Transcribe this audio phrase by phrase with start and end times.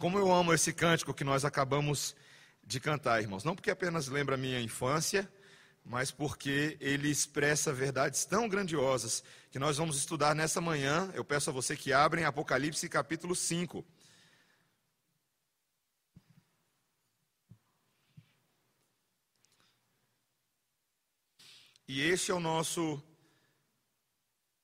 [0.00, 2.16] Como eu amo esse cântico que nós acabamos
[2.64, 3.44] de cantar, irmãos.
[3.44, 5.30] Não porque apenas lembra a minha infância,
[5.84, 11.10] mas porque ele expressa verdades tão grandiosas que nós vamos estudar nessa manhã.
[11.12, 13.84] Eu peço a você que abrem Apocalipse capítulo 5.
[21.86, 23.02] E este é o nosso,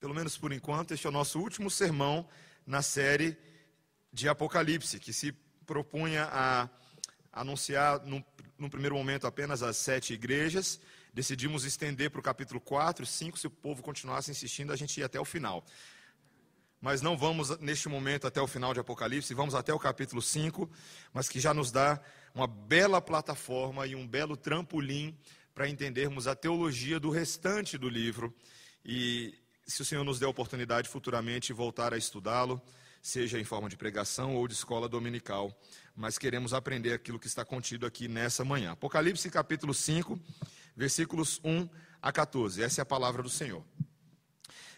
[0.01, 2.27] pelo menos por enquanto, este é o nosso último sermão
[2.67, 3.37] na série
[4.17, 5.31] de Apocalipse, que se
[5.67, 6.71] propunha a
[7.31, 10.81] anunciar, num primeiro momento, apenas as sete igrejas.
[11.13, 15.05] Decidimos estender para o capítulo 4, 5, se o povo continuasse insistindo, a gente ia
[15.05, 15.63] até o final.
[16.81, 20.71] Mas não vamos neste momento até o final de Apocalipse, vamos até o capítulo 5,
[21.13, 22.01] mas que já nos dá
[22.35, 25.15] uma bela plataforma e um belo trampolim
[25.55, 28.35] para entendermos a teologia do restante do livro.
[28.83, 29.35] E
[29.67, 32.63] se o Senhor nos der a oportunidade futuramente voltar a estudá-lo,
[33.07, 35.57] seja em forma de pregação ou de escola dominical,
[35.95, 38.73] mas queremos aprender aquilo que está contido aqui nessa manhã.
[38.73, 40.19] Apocalipse capítulo 5,
[40.75, 41.69] versículos 1
[42.03, 42.61] a 14.
[42.61, 43.63] Essa é a palavra do Senhor.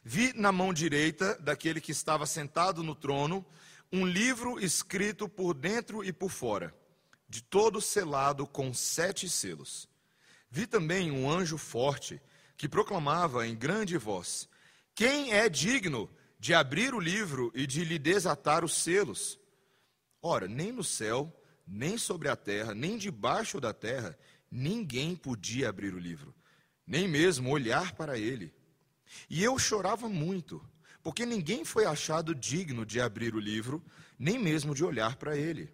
[0.04, 3.46] Vi na mão direita daquele que estava sentado no trono
[3.90, 6.74] um livro escrito por dentro e por fora,
[7.26, 9.88] de todo selado com sete selos.
[10.50, 12.20] Vi também um anjo forte
[12.58, 14.46] que proclamava em grande voz:
[14.94, 19.38] Quem é digno de abrir o livro e de lhe desatar os selos.
[20.22, 21.34] Ora, nem no céu,
[21.66, 24.18] nem sobre a terra, nem debaixo da terra,
[24.50, 26.34] ninguém podia abrir o livro,
[26.86, 28.54] nem mesmo olhar para ele.
[29.28, 30.64] E eu chorava muito,
[31.02, 33.84] porque ninguém foi achado digno de abrir o livro,
[34.18, 35.72] nem mesmo de olhar para ele.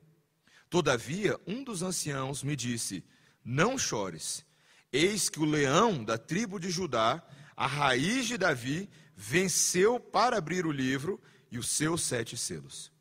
[0.69, 3.05] Todavia, um dos anciãos me disse:
[3.45, 4.45] Não chores,
[4.93, 7.23] eis que o leão da tribo de Judá,
[7.57, 11.21] a raiz de Davi, venceu para abrir o livro
[11.51, 12.93] e os seus sete selos.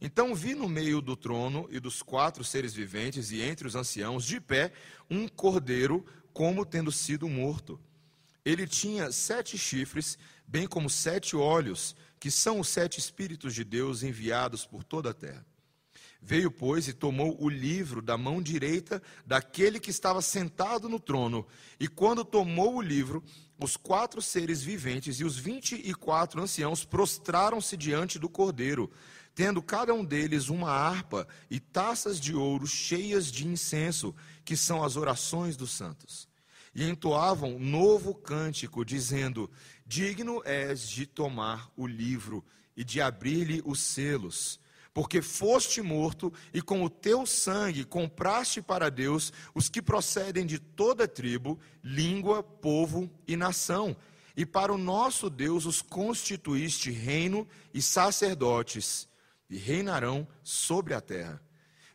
[0.00, 4.24] Então vi no meio do trono e dos quatro seres viventes e entre os anciãos,
[4.24, 4.72] de pé,
[5.10, 7.80] um cordeiro, como tendo sido morto.
[8.44, 14.02] Ele tinha sete chifres, bem como sete olhos, que são os sete Espíritos de Deus
[14.02, 15.44] enviados por toda a terra.
[16.20, 21.46] Veio, pois, e tomou o livro da mão direita daquele que estava sentado no trono.
[21.78, 23.22] E quando tomou o livro,
[23.58, 28.90] os quatro seres viventes e os vinte e quatro anciãos prostraram-se diante do cordeiro,
[29.34, 34.14] tendo cada um deles uma harpa e taças de ouro cheias de incenso,
[34.44, 36.28] que são as orações dos santos.
[36.74, 39.50] E entoavam novo cântico, dizendo:
[39.86, 42.44] Digno és de tomar o livro
[42.76, 44.60] e de abrir-lhe os selos
[44.98, 50.58] porque foste morto e com o teu sangue compraste para Deus os que procedem de
[50.58, 53.96] toda tribo, língua, povo e nação.
[54.36, 59.08] E para o nosso Deus os constituíste reino e sacerdotes,
[59.48, 61.40] e reinarão sobre a terra.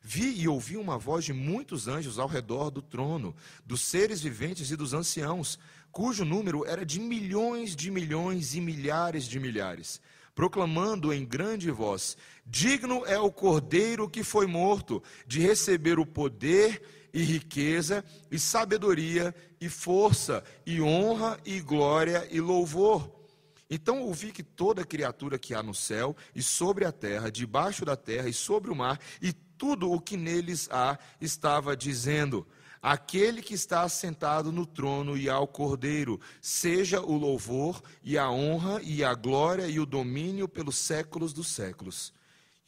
[0.02, 3.35] Vi e ouvi uma voz de muitos anjos ao redor do trono,
[3.66, 5.59] dos seres viventes e dos anciãos,
[5.91, 10.00] cujo número era de milhões de milhões e milhares de milhares
[10.36, 16.82] proclamando em grande voz: Digno é o cordeiro que foi morto de receber o poder
[17.14, 23.24] e riqueza e sabedoria e força e honra e glória e louvor.
[23.70, 27.96] Então ouvi que toda criatura que há no céu e sobre a terra, debaixo da
[27.96, 32.46] terra e sobre o mar, e tudo o que neles há, estava dizendo:
[32.84, 38.82] aquele que está assentado no trono e ao Cordeiro, seja o louvor e a honra
[38.84, 42.14] e a glória e o domínio pelos séculos dos séculos.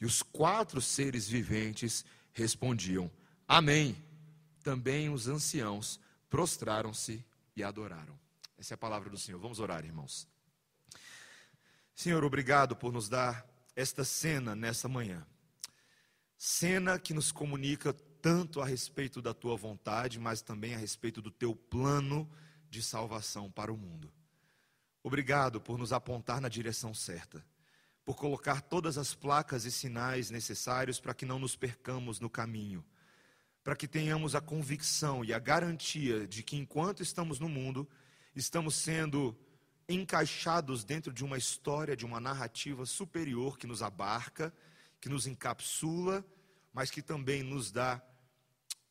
[0.00, 3.10] E os quatro seres viventes respondiam:
[3.46, 4.02] Amém.
[4.64, 6.00] Também os anciãos
[6.30, 7.22] prostraram-se
[7.54, 8.18] e adoraram.
[8.58, 9.38] Essa é a palavra do Senhor.
[9.38, 10.26] Vamos orar, irmãos.
[11.94, 13.46] Senhor, obrigado por nos dar
[13.76, 15.24] esta cena nessa manhã.
[16.38, 17.94] Cena que nos comunica
[18.26, 22.28] tanto a respeito da tua vontade, mas também a respeito do teu plano
[22.68, 24.12] de salvação para o mundo.
[25.00, 27.46] Obrigado por nos apontar na direção certa,
[28.04, 32.84] por colocar todas as placas e sinais necessários para que não nos percamos no caminho,
[33.62, 37.88] para que tenhamos a convicção e a garantia de que enquanto estamos no mundo,
[38.34, 39.38] estamos sendo
[39.88, 44.52] encaixados dentro de uma história, de uma narrativa superior que nos abarca,
[45.00, 46.26] que nos encapsula,
[46.74, 48.02] mas que também nos dá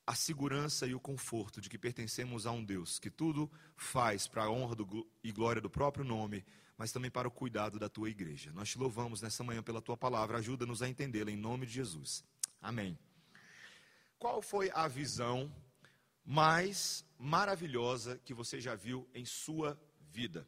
[0.07, 4.43] a segurança e o conforto de que pertencemos a um Deus que tudo faz para
[4.43, 6.45] a honra do, e glória do próprio nome,
[6.77, 8.51] mas também para o cuidado da tua igreja.
[8.53, 12.23] Nós te louvamos nessa manhã pela tua palavra, ajuda-nos a entendê-la em nome de Jesus.
[12.61, 12.97] Amém.
[14.19, 15.51] Qual foi a visão
[16.23, 19.79] mais maravilhosa que você já viu em sua
[20.11, 20.47] vida?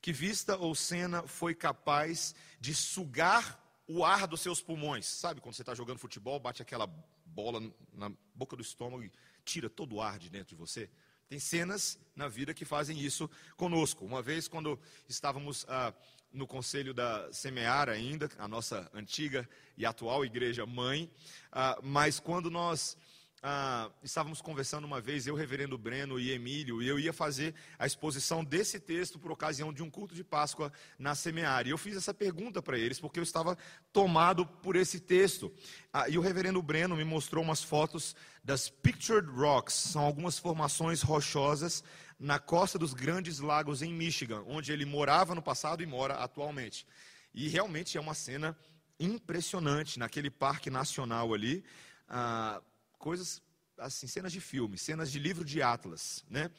[0.00, 5.06] Que vista ou cena foi capaz de sugar o ar dos seus pulmões.
[5.06, 6.86] Sabe quando você está jogando futebol, bate aquela
[7.28, 7.60] bola
[7.92, 9.12] na boca do estômago e
[9.44, 10.90] tira todo o ar de dentro de você?
[11.28, 14.04] Tem cenas na vida que fazem isso conosco.
[14.04, 15.92] Uma vez, quando estávamos ah,
[16.32, 21.10] no conselho da Semear ainda, a nossa antiga e atual igreja mãe,
[21.52, 22.96] ah, mas quando nós
[23.42, 27.86] ah, estávamos conversando uma vez, eu, reverendo Breno e Emílio, e eu ia fazer a
[27.86, 31.66] exposição desse texto por ocasião de um culto de Páscoa na Semear.
[31.66, 33.56] E eu fiz essa pergunta para eles, porque eu estava
[33.92, 35.52] tomado por esse texto.
[35.92, 41.02] Ah, e o reverendo Breno me mostrou umas fotos das Pictured Rocks, são algumas formações
[41.02, 41.84] rochosas
[42.18, 46.84] na costa dos Grandes Lagos em Michigan, onde ele morava no passado e mora atualmente.
[47.32, 48.58] E realmente é uma cena
[48.98, 51.62] impressionante naquele parque nacional ali.
[52.08, 52.60] Ah,
[52.98, 53.42] coisas
[53.78, 56.50] assim, cenas de filme, cenas de livro de Atlas, né?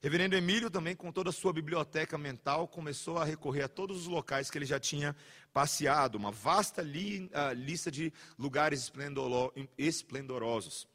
[0.00, 4.06] Reverendo Emílio também, com toda a sua biblioteca mental, começou a recorrer a todos os
[4.06, 5.14] locais que ele já tinha
[5.52, 8.92] passeado, uma vasta li, lista de lugares
[9.76, 10.86] esplendorosos.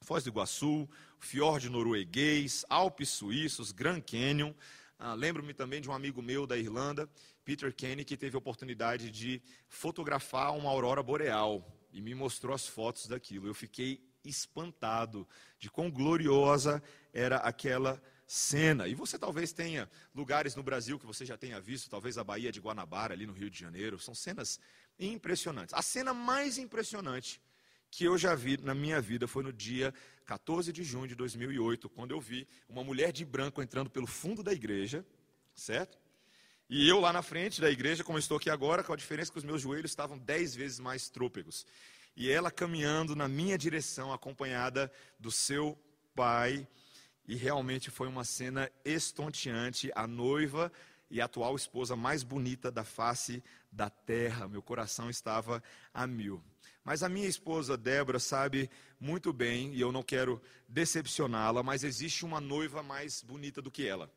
[0.00, 0.88] Foz do Iguaçu,
[1.18, 4.54] Fiord norueguês, Alpes suíços, Grand Canyon.
[4.98, 7.08] Uh, Lembro-me também de um amigo meu da Irlanda,
[7.44, 11.62] Peter Kenny, que teve a oportunidade de fotografar uma aurora boreal
[11.92, 13.46] e me mostrou as fotos daquilo.
[13.46, 15.26] Eu fiquei espantado
[15.58, 16.82] de quão gloriosa
[17.12, 18.88] era aquela cena.
[18.88, 22.50] E você talvez tenha lugares no Brasil que você já tenha visto, talvez a Baía
[22.50, 23.98] de Guanabara, ali no Rio de Janeiro.
[23.98, 24.60] São cenas
[24.98, 25.74] impressionantes.
[25.74, 27.40] A cena mais impressionante
[27.90, 29.94] que eu já vi na minha vida foi no dia
[30.26, 34.42] 14 de junho de 2008, quando eu vi uma mulher de branco entrando pelo fundo
[34.42, 35.06] da igreja,
[35.54, 35.96] certo?
[36.68, 39.38] E eu lá na frente da igreja, como estou aqui agora, com a diferença que
[39.38, 41.64] os meus joelhos estavam dez vezes mais trôpegos
[42.16, 44.90] e ela caminhando na minha direção, acompanhada
[45.20, 45.78] do seu
[46.14, 46.66] pai.
[47.28, 49.92] E realmente foi uma cena estonteante.
[49.94, 50.72] A noiva
[51.10, 54.48] e a atual esposa mais bonita da face da terra.
[54.48, 56.42] Meu coração estava a mil.
[56.82, 62.24] Mas a minha esposa Débora sabe muito bem, e eu não quero decepcioná-la, mas existe
[62.24, 64.10] uma noiva mais bonita do que ela.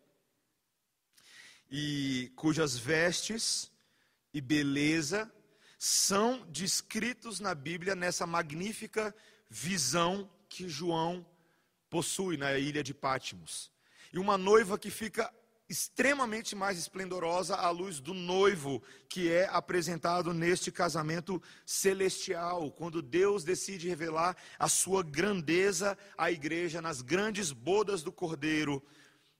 [1.70, 3.72] E cujas vestes
[4.34, 5.30] e beleza
[5.80, 9.16] são descritos na Bíblia nessa magnífica
[9.50, 11.26] visão que João
[11.90, 13.72] possui na ilha de Pátimos.
[14.12, 15.34] E uma noiva que fica
[15.70, 23.46] extremamente mais esplendorosa à luz do noivo que é apresentado neste casamento celestial, quando Deus
[23.46, 28.84] decide revelar a sua grandeza à igreja nas grandes bodas do Cordeiro,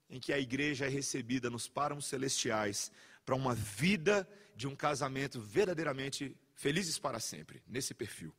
[0.08, 2.90] em que a igreja é recebida nos páramos celestiais
[3.26, 4.26] para uma vida
[4.60, 8.30] de um casamento verdadeiramente felizes para sempre, nesse perfil.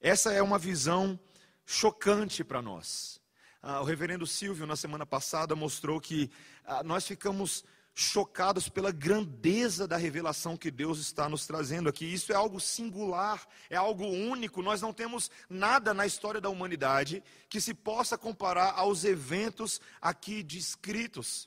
[0.00, 1.20] Essa é uma visão
[1.66, 3.20] chocante para nós.
[3.62, 6.30] Ah, o reverendo Silvio, na semana passada, mostrou que
[6.64, 7.62] ah, nós ficamos
[7.94, 12.06] chocados pela grandeza da revelação que Deus está nos trazendo aqui.
[12.06, 14.62] Isso é algo singular, é algo único.
[14.62, 20.42] Nós não temos nada na história da humanidade que se possa comparar aos eventos aqui
[20.42, 21.46] descritos.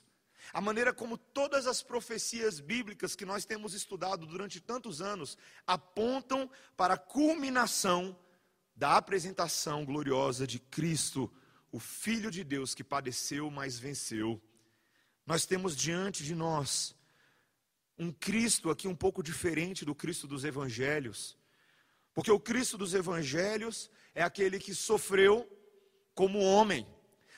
[0.52, 6.50] A maneira como todas as profecias bíblicas que nós temos estudado durante tantos anos apontam
[6.76, 8.18] para a culminação
[8.74, 11.32] da apresentação gloriosa de Cristo,
[11.70, 14.40] o Filho de Deus que padeceu, mas venceu.
[15.26, 16.96] Nós temos diante de nós
[17.96, 21.36] um Cristo aqui um pouco diferente do Cristo dos evangelhos.
[22.14, 25.48] Porque o Cristo dos evangelhos é aquele que sofreu
[26.14, 26.86] como homem.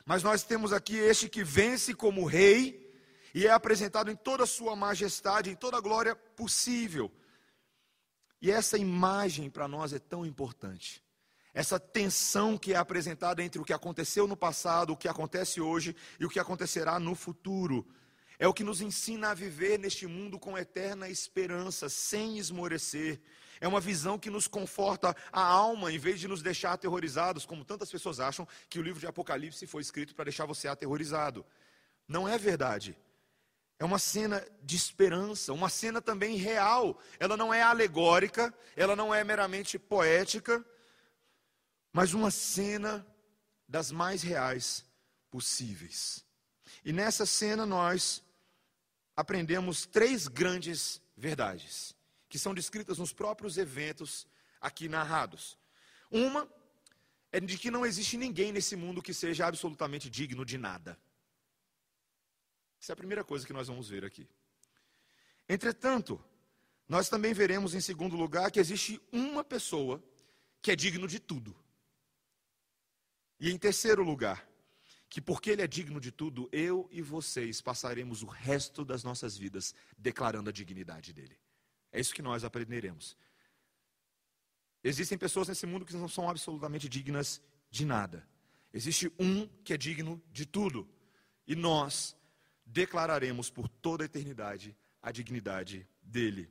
[0.04, 2.81] Mas nós temos aqui este que vence como rei
[3.34, 7.10] e é apresentado em toda a sua majestade, em toda a glória possível.
[8.40, 11.02] E essa imagem para nós é tão importante.
[11.54, 15.94] Essa tensão que é apresentada entre o que aconteceu no passado, o que acontece hoje
[16.18, 17.86] e o que acontecerá no futuro.
[18.38, 23.20] É o que nos ensina a viver neste mundo com eterna esperança, sem esmorecer.
[23.60, 27.64] É uma visão que nos conforta a alma, em vez de nos deixar aterrorizados, como
[27.64, 31.46] tantas pessoas acham que o livro de Apocalipse foi escrito para deixar você aterrorizado.
[32.08, 32.98] Não é verdade.
[33.82, 37.00] É uma cena de esperança, uma cena também real.
[37.18, 40.64] Ela não é alegórica, ela não é meramente poética,
[41.92, 43.04] mas uma cena
[43.66, 44.84] das mais reais
[45.28, 46.24] possíveis.
[46.84, 48.22] E nessa cena nós
[49.16, 51.92] aprendemos três grandes verdades,
[52.28, 54.28] que são descritas nos próprios eventos
[54.60, 55.58] aqui narrados.
[56.08, 56.48] Uma
[57.32, 60.96] é de que não existe ninguém nesse mundo que seja absolutamente digno de nada.
[62.82, 64.28] Essa é a primeira coisa que nós vamos ver aqui.
[65.48, 66.20] Entretanto,
[66.88, 70.02] nós também veremos em segundo lugar que existe uma pessoa
[70.60, 71.56] que é digno de tudo.
[73.38, 74.44] E em terceiro lugar,
[75.08, 79.36] que porque ele é digno de tudo, eu e vocês passaremos o resto das nossas
[79.36, 81.38] vidas declarando a dignidade dele.
[81.92, 83.16] É isso que nós aprenderemos
[84.84, 88.26] Existem pessoas nesse mundo que não são absolutamente dignas de nada.
[88.74, 90.88] Existe um que é digno de tudo.
[91.46, 92.16] E nós
[92.72, 96.48] declararemos por toda a eternidade a dignidade dele.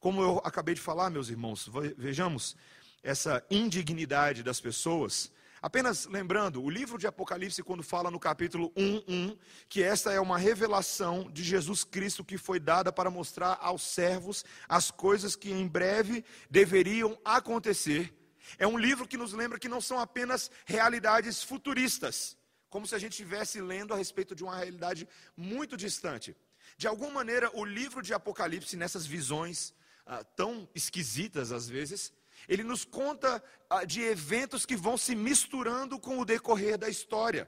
[0.00, 2.56] Como eu acabei de falar, meus irmãos, vejamos
[3.02, 5.30] essa indignidade das pessoas.
[5.60, 9.38] Apenas lembrando, o livro de Apocalipse, quando fala no capítulo 1, 1,
[9.68, 14.44] que esta é uma revelação de Jesus Cristo que foi dada para mostrar aos servos
[14.68, 18.12] as coisas que em breve deveriam acontecer.
[18.58, 22.36] É um livro que nos lembra que não são apenas realidades futuristas,
[22.72, 26.34] como se a gente estivesse lendo a respeito de uma realidade muito distante.
[26.78, 29.74] De alguma maneira, o livro de Apocalipse, nessas visões
[30.06, 32.14] ah, tão esquisitas às vezes,
[32.48, 37.46] ele nos conta ah, de eventos que vão se misturando com o decorrer da história.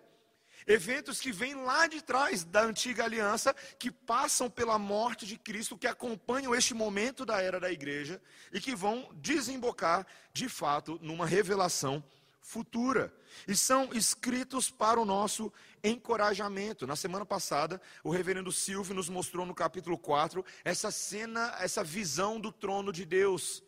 [0.66, 5.78] Eventos que vêm lá de trás da antiga aliança, que passam pela morte de Cristo,
[5.78, 8.20] que acompanham este momento da era da igreja
[8.52, 12.04] e que vão desembocar, de fato, numa revelação
[12.44, 13.12] futura.
[13.48, 15.50] E são escritos para o nosso
[15.82, 16.86] encorajamento.
[16.86, 22.38] Na semana passada, o reverendo Silvio nos mostrou no capítulo 4 essa cena, essa visão
[22.38, 23.64] do trono de Deus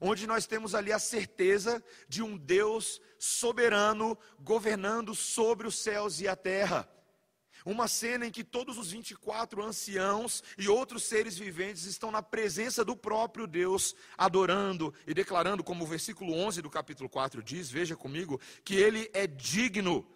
[0.00, 6.26] onde nós temos ali a certeza de um Deus soberano governando sobre os céus e
[6.26, 6.88] a terra.
[7.64, 12.84] Uma cena em que todos os 24 anciãos e outros seres viventes estão na presença
[12.84, 17.96] do próprio Deus, adorando e declarando, como o versículo 11 do capítulo 4 diz, veja
[17.96, 20.06] comigo, que ele é digno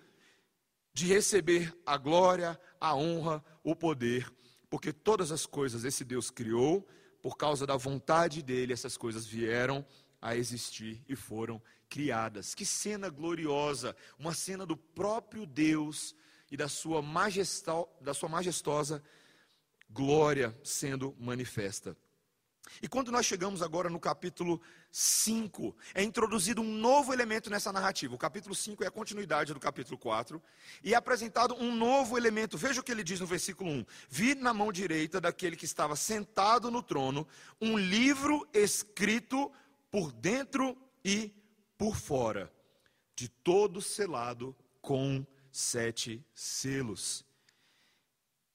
[0.92, 4.30] de receber a glória, a honra, o poder,
[4.68, 6.86] porque todas as coisas esse Deus criou
[7.22, 9.86] por causa da vontade dele, essas coisas vieram
[10.20, 12.54] a existir e foram criadas.
[12.54, 13.96] Que cena gloriosa!
[14.18, 16.14] Uma cena do próprio Deus
[16.50, 17.02] e da sua,
[18.00, 19.02] da sua majestosa
[19.90, 21.96] glória sendo manifesta.
[22.82, 28.14] E quando nós chegamos agora no capítulo 5, é introduzido um novo elemento nessa narrativa.
[28.14, 30.42] O capítulo 5 é a continuidade do capítulo 4.
[30.82, 32.58] E é apresentado um novo elemento.
[32.58, 35.96] Veja o que ele diz no versículo 1: Vi na mão direita daquele que estava
[35.96, 37.26] sentado no trono
[37.60, 39.50] um livro escrito
[39.90, 41.32] por dentro e
[41.76, 42.52] por fora,
[43.14, 45.24] de todo selado com
[45.58, 47.24] sete selos.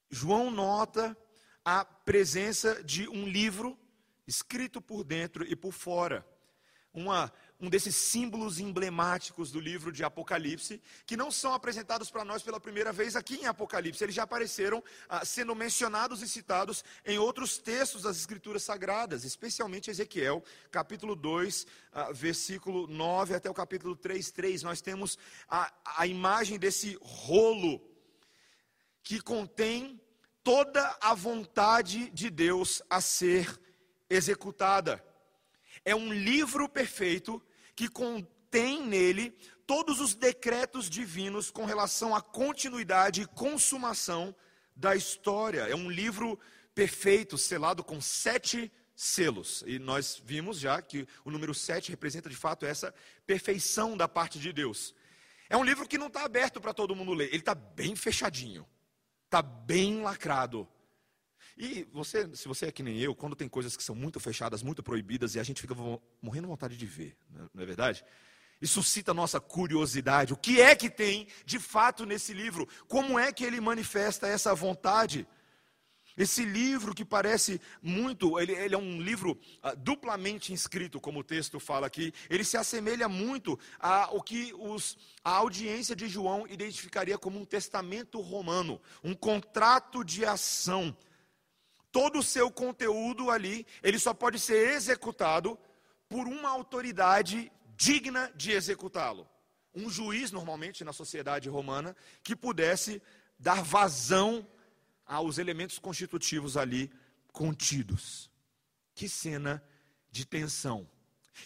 [0.09, 1.17] João nota
[1.65, 3.77] a presença de um livro
[4.25, 6.25] escrito por dentro e por fora.
[6.93, 12.43] Uma, um desses símbolos emblemáticos do livro de Apocalipse, que não são apresentados para nós
[12.43, 17.17] pela primeira vez aqui em Apocalipse, eles já apareceram ah, sendo mencionados e citados em
[17.17, 23.95] outros textos das Escrituras Sagradas, especialmente Ezequiel, capítulo 2, ah, versículo 9 até o capítulo
[23.95, 24.63] 3, 3.
[24.63, 25.17] Nós temos
[25.47, 27.81] a, a imagem desse rolo
[29.01, 30.01] que contém
[30.43, 33.59] toda a vontade de Deus a ser
[34.09, 35.03] executada.
[35.85, 37.41] É um livro perfeito
[37.75, 39.35] que contém nele
[39.65, 44.35] todos os decretos divinos com relação à continuidade e consumação
[44.75, 45.61] da história.
[45.61, 46.39] É um livro
[46.73, 49.63] perfeito, selado com sete selos.
[49.65, 52.93] E nós vimos já que o número sete representa de fato essa
[53.25, 54.93] perfeição da parte de Deus.
[55.49, 58.67] É um livro que não está aberto para todo mundo ler, ele está bem fechadinho,
[59.25, 60.67] está bem lacrado.
[61.57, 64.63] E você, se você é que nem eu, quando tem coisas que são muito fechadas,
[64.63, 65.75] muito proibidas, e a gente fica
[66.21, 67.47] morrendo vontade de ver, né?
[67.53, 68.03] não é verdade?
[68.61, 70.33] Isso suscita a nossa curiosidade.
[70.33, 72.67] O que é que tem de fato nesse livro?
[72.87, 75.27] Como é que ele manifesta essa vontade?
[76.15, 81.23] Esse livro que parece muito, ele, ele é um livro ah, duplamente inscrito, como o
[81.23, 87.17] texto fala aqui, ele se assemelha muito ao que os, a audiência de João identificaria
[87.17, 90.95] como um testamento romano, um contrato de ação
[91.93, 95.57] todo o seu conteúdo ali, ele só pode ser executado
[96.09, 99.29] por uma autoridade digna de executá-lo.
[99.75, 102.99] Um juiz, normalmente, na sociedade romana, que pudesse
[103.37, 104.45] dar vazão
[105.05, 106.91] aos elementos constitutivos ali
[107.31, 108.29] contidos.
[108.95, 109.63] Que cena
[110.11, 110.89] de tensão.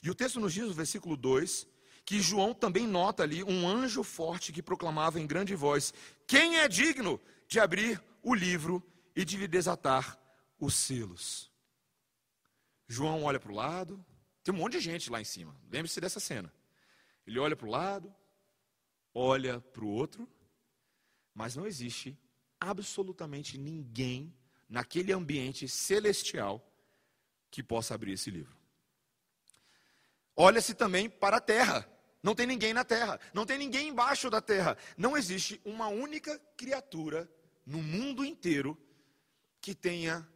[0.02, 1.68] E o texto nos diz, no versículo 2,
[2.06, 5.94] que João também nota ali um anjo forte que proclamava em grande voz:
[6.26, 8.82] Quem é digno de abrir o livro
[9.14, 10.18] e de lhe desatar
[10.60, 11.52] os selos.
[12.88, 14.04] João olha para o lado,
[14.44, 16.54] tem um monte de gente lá em cima, lembre-se dessa cena.
[17.26, 18.16] Ele olha para o lado,
[19.14, 20.28] olha para o outro,
[21.34, 22.18] mas não existe
[22.60, 24.34] absolutamente ninguém
[24.70, 26.66] naquele ambiente celestial
[27.52, 28.56] que possa abrir esse livro.
[30.36, 31.90] Olha-se também para a terra.
[32.22, 34.78] Não tem ninguém na terra, não tem ninguém embaixo da terra.
[34.98, 37.30] Não existe uma única criatura
[37.66, 38.78] no mundo inteiro
[39.62, 40.28] que tenha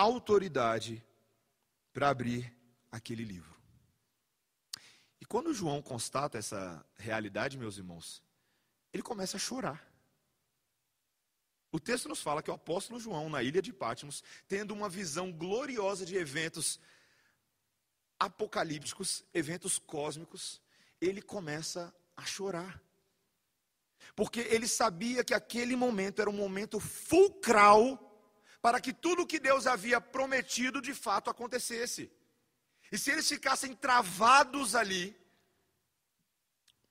[0.00, 1.04] autoridade
[1.92, 2.54] para abrir
[2.90, 3.56] aquele livro.
[5.28, 8.22] quando João constata essa realidade, meus irmãos,
[8.92, 9.86] ele começa a chorar.
[11.70, 15.30] O texto nos fala que o apóstolo João, na ilha de Patmos, tendo uma visão
[15.30, 16.80] gloriosa de eventos
[18.18, 20.62] apocalípticos, eventos cósmicos,
[20.98, 22.82] ele começa a chorar.
[24.16, 28.07] Porque ele sabia que aquele momento era um momento fulcral
[28.60, 32.10] para que tudo o que Deus havia prometido de fato acontecesse.
[32.90, 35.16] E se eles ficassem travados ali,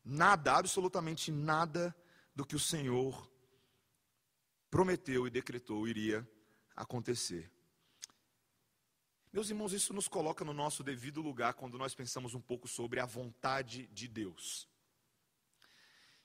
[0.04, 1.96] nada, absolutamente nada
[2.36, 3.30] do que o Senhor
[4.70, 6.28] prometeu e decretou iria
[6.76, 7.52] acontecer.
[9.34, 13.00] Meus irmãos, isso nos coloca no nosso devido lugar quando nós pensamos um pouco sobre
[13.00, 14.68] a vontade de Deus.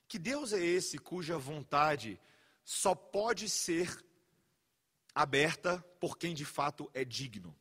[0.07, 2.19] Que Deus é esse cuja vontade
[2.63, 4.03] só pode ser
[5.13, 7.55] aberta por quem de fato é digno?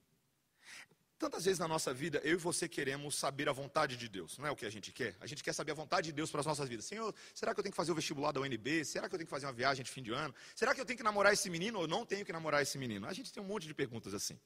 [1.18, 4.46] Tantas vezes na nossa vida, eu e você queremos saber a vontade de Deus, não
[4.46, 5.16] é o que a gente quer?
[5.20, 6.84] A gente quer saber a vontade de Deus para as nossas vidas.
[6.84, 8.84] Senhor, será que eu tenho que fazer o vestibular da UNB?
[8.84, 10.34] Será que eu tenho que fazer uma viagem de fim de ano?
[10.52, 13.06] Será que eu tenho que namorar esse menino ou não tenho que namorar esse menino?
[13.06, 14.36] A gente tem um monte de perguntas assim.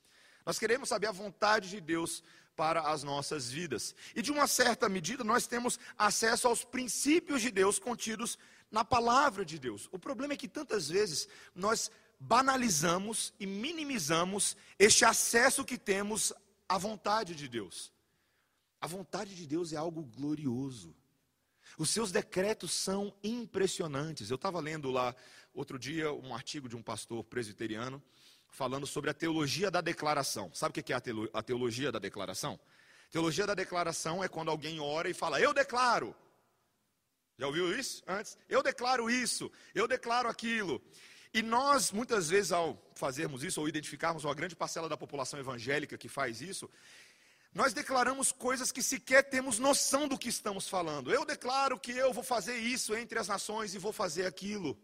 [0.44, 2.22] Nós queremos saber a vontade de Deus
[2.54, 3.94] para as nossas vidas.
[4.14, 8.38] E de uma certa medida, nós temos acesso aos princípios de Deus contidos
[8.70, 9.88] na palavra de Deus.
[9.92, 16.32] O problema é que tantas vezes nós banalizamos e minimizamos este acesso que temos
[16.68, 17.92] a vontade de Deus.
[18.80, 20.94] A vontade de Deus é algo glorioso.
[21.78, 24.30] Os seus decretos são impressionantes.
[24.30, 25.14] Eu estava lendo lá
[25.52, 28.02] outro dia um artigo de um pastor presbiteriano
[28.48, 30.50] falando sobre a teologia da declaração.
[30.54, 32.58] Sabe o que é a teologia da declaração?
[33.10, 36.14] Teologia da declaração é quando alguém ora e fala, eu declaro.
[37.38, 38.38] Já ouviu isso antes?
[38.48, 40.82] Eu declaro isso, eu declaro aquilo.
[41.32, 45.98] E nós, muitas vezes, ao fazermos isso, ou identificarmos uma grande parcela da população evangélica
[45.98, 46.70] que faz isso,
[47.54, 51.12] nós declaramos coisas que sequer temos noção do que estamos falando.
[51.12, 54.78] Eu declaro que eu vou fazer isso entre as nações e vou fazer aquilo.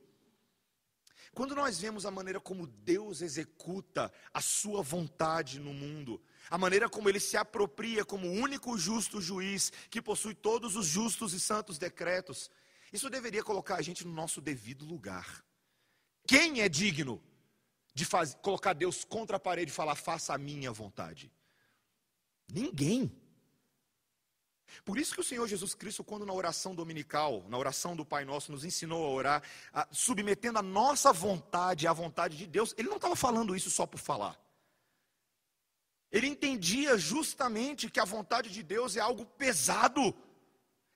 [1.34, 6.90] Quando nós vemos a maneira como Deus executa a sua vontade no mundo, a maneira
[6.90, 11.78] como ele se apropria como único justo juiz que possui todos os justos e santos
[11.78, 12.50] decretos,
[12.92, 15.42] isso deveria colocar a gente no nosso devido lugar.
[16.26, 17.22] Quem é digno
[17.94, 21.30] de faz, colocar Deus contra a parede e falar, faça a minha vontade?
[22.50, 23.10] Ninguém.
[24.84, 28.24] Por isso que o Senhor Jesus Cristo, quando na oração dominical, na oração do Pai
[28.24, 32.88] Nosso, nos ensinou a orar, a, submetendo a nossa vontade à vontade de Deus, ele
[32.88, 34.40] não estava falando isso só por falar.
[36.10, 40.14] Ele entendia justamente que a vontade de Deus é algo pesado,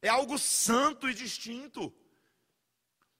[0.02, 1.92] é algo santo e distinto.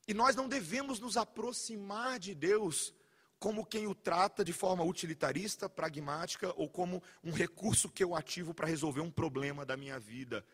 [0.07, 2.95] E nós não devemos nos aproximar de Deus
[3.39, 8.55] como quem o trata de forma utilitarista, pragmática ou como um recurso que eu ativo
[8.55, 10.45] para resolver um problema da minha vida.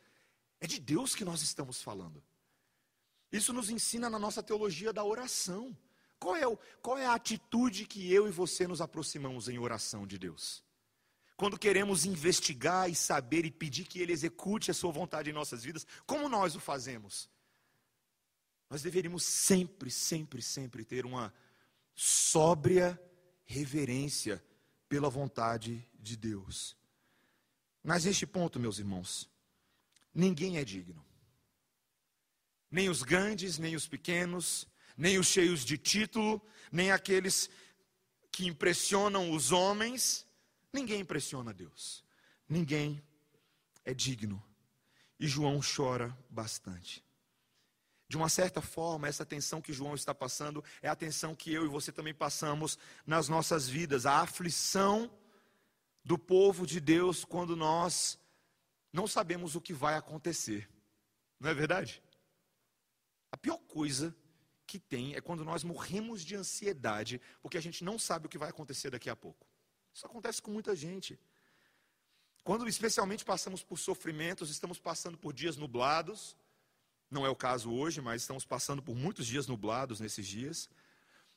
[0.60, 2.22] É de Deus que nós estamos falando.
[3.30, 5.76] Isso nos ensina na nossa teologia da oração.
[6.18, 10.06] Qual é, o, qual é a atitude que eu e você nos aproximamos em oração
[10.06, 10.62] de Deus?
[11.36, 15.64] Quando queremos investigar e saber e pedir que Ele execute a Sua vontade em nossas
[15.64, 17.28] vidas, como nós o fazemos?
[18.72, 21.30] Nós deveríamos sempre, sempre, sempre ter uma
[21.94, 22.98] sóbria
[23.44, 24.42] reverência
[24.88, 26.74] pela vontade de Deus.
[27.84, 29.28] Mas neste ponto, meus irmãos,
[30.14, 31.04] ninguém é digno.
[32.70, 36.40] Nem os grandes, nem os pequenos, nem os cheios de título,
[36.72, 37.50] nem aqueles
[38.30, 40.26] que impressionam os homens,
[40.72, 42.02] ninguém impressiona Deus.
[42.48, 43.02] Ninguém
[43.84, 44.42] é digno.
[45.20, 47.04] E João chora bastante.
[48.12, 51.64] De uma certa forma, essa tensão que João está passando é a tensão que eu
[51.64, 55.10] e você também passamos nas nossas vidas, a aflição
[56.04, 58.18] do povo de Deus quando nós
[58.92, 60.68] não sabemos o que vai acontecer.
[61.40, 62.02] Não é verdade?
[63.30, 64.14] A pior coisa
[64.66, 68.36] que tem é quando nós morremos de ansiedade, porque a gente não sabe o que
[68.36, 69.46] vai acontecer daqui a pouco.
[69.90, 71.18] Isso acontece com muita gente.
[72.44, 76.36] Quando especialmente passamos por sofrimentos, estamos passando por dias nublados,
[77.12, 80.68] não é o caso hoje, mas estamos passando por muitos dias nublados nesses dias.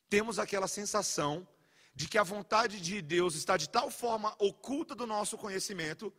[0.09, 1.47] Temos aquela sensação
[1.93, 6.13] de que a vontade de Deus está de tal forma oculta do nosso conhecimento,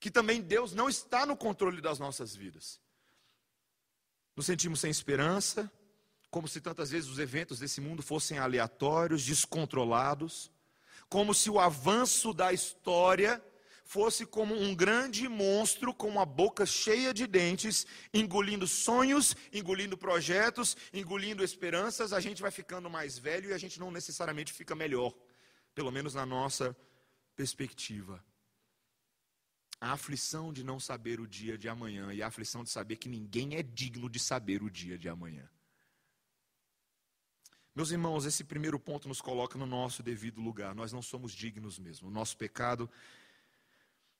[0.00, 2.80] que também Deus não está no controle das nossas vidas.
[4.34, 5.70] Nos sentimos sem esperança,
[6.30, 10.50] como se tantas vezes os eventos desse mundo fossem aleatórios, descontrolados,
[11.08, 13.42] como se o avanço da história
[13.92, 20.74] fosse como um grande monstro com uma boca cheia de dentes, engolindo sonhos, engolindo projetos,
[20.94, 25.12] engolindo esperanças, a gente vai ficando mais velho e a gente não necessariamente fica melhor,
[25.74, 26.74] pelo menos na nossa
[27.36, 28.24] perspectiva.
[29.78, 33.08] a aflição de não saber o dia de amanhã e a aflição de saber que
[33.08, 35.46] ninguém é digno de saber o dia de amanhã.
[37.74, 40.74] Meus irmãos, esse primeiro ponto nos coloca no nosso devido lugar.
[40.74, 42.08] Nós não somos dignos mesmo.
[42.08, 42.88] O nosso pecado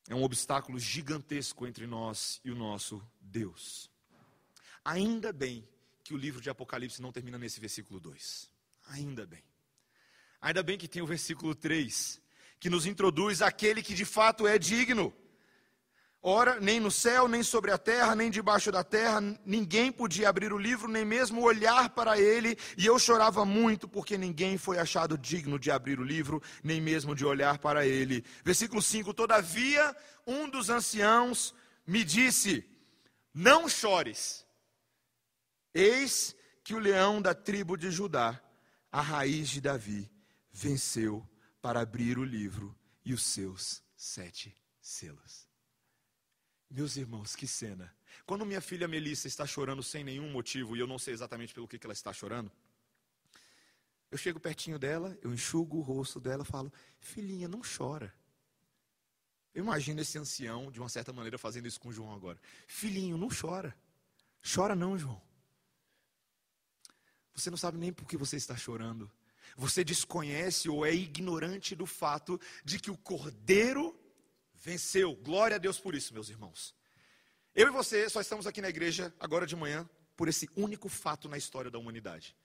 [0.08, 3.90] é um obstáculo gigantesco entre nós e o nosso Deus.
[4.84, 5.66] Ainda bem
[6.02, 8.50] que o livro de Apocalipse não termina nesse versículo 2.
[8.88, 9.42] Ainda bem.
[10.40, 12.20] Ainda bem que tem o versículo 3,
[12.58, 15.14] que nos introduz aquele que de fato é digno.
[16.24, 20.52] Ora, nem no céu, nem sobre a terra, nem debaixo da terra, ninguém podia abrir
[20.52, 25.18] o livro, nem mesmo olhar para ele, e eu chorava muito, porque ninguém foi achado
[25.18, 28.24] digno de abrir o livro, nem mesmo de olhar para ele.
[28.44, 31.52] Versículo 5: Todavia, um dos anciãos
[31.84, 32.64] me disse:
[33.34, 34.46] Não chores,
[35.74, 38.40] eis que o leão da tribo de Judá,
[38.92, 40.08] a raiz de Davi,
[40.52, 41.28] venceu
[41.60, 45.51] para abrir o livro e os seus sete selos.
[46.74, 47.94] Meus irmãos, que cena.
[48.24, 51.68] Quando minha filha Melissa está chorando sem nenhum motivo, e eu não sei exatamente pelo
[51.68, 52.50] que, ela está chorando,
[54.10, 58.14] eu chego pertinho dela, eu enxugo o rosto dela e falo: Filhinha, não chora.
[59.54, 62.40] Eu imagino esse ancião, de uma certa maneira, fazendo isso com o João agora.
[62.66, 63.76] Filhinho, não chora.
[64.42, 65.20] Chora não, João.
[67.34, 69.10] Você não sabe nem por que você está chorando.
[69.58, 73.94] Você desconhece ou é ignorante do fato de que o cordeiro
[74.62, 75.14] venceu.
[75.16, 76.74] Glória a Deus por isso, meus irmãos.
[77.54, 81.28] Eu e você só estamos aqui na igreja agora de manhã por esse único fato
[81.28, 82.36] na história da humanidade.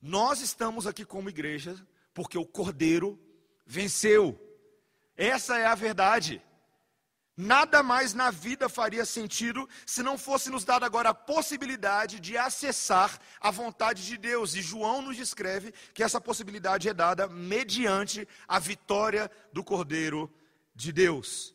[0.00, 1.76] Nós estamos aqui como igreja
[2.12, 3.20] porque o Cordeiro
[3.66, 4.38] venceu.
[5.14, 6.42] Essa é a verdade.
[7.36, 12.36] Nada mais na vida faria sentido se não fosse nos dada agora a possibilidade de
[12.36, 14.54] acessar a vontade de Deus.
[14.54, 20.32] E João nos descreve que essa possibilidade é dada mediante a vitória do Cordeiro
[20.74, 21.54] de Deus.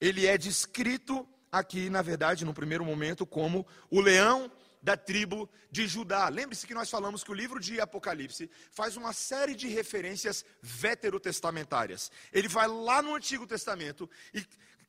[0.00, 4.50] Ele é descrito aqui, na verdade, no primeiro momento, como o leão
[4.82, 6.28] da tribo de Judá.
[6.28, 12.10] Lembre-se que nós falamos que o livro de Apocalipse faz uma série de referências veterotestamentárias.
[12.32, 14.44] Ele vai lá no Antigo Testamento e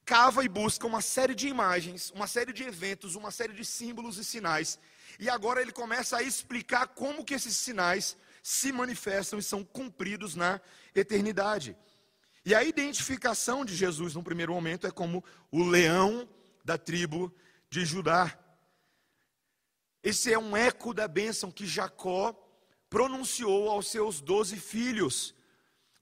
[0.05, 4.17] cava e busca uma série de imagens, uma série de eventos, uma série de símbolos
[4.17, 4.77] e sinais.
[5.19, 10.35] E agora ele começa a explicar como que esses sinais se manifestam e são cumpridos
[10.35, 10.61] na
[10.95, 11.75] eternidade.
[12.47, 16.25] E a identificação de Jesus, no primeiro momento, é como o leão
[16.63, 17.29] da tribo
[17.69, 18.39] de Judá.
[20.01, 22.33] Esse é um eco da bênção que Jacó
[22.89, 25.35] pronunciou aos seus doze filhos,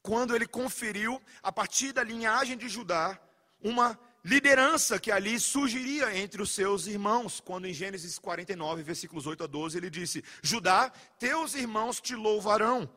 [0.04, 3.20] quando ele conferiu, a partir da linhagem de Judá,
[3.60, 9.46] uma liderança que ali surgiria entre os seus irmãos, quando em Gênesis 49, versículos 8
[9.46, 12.88] a 12, ele disse: Judá, teus irmãos te louvarão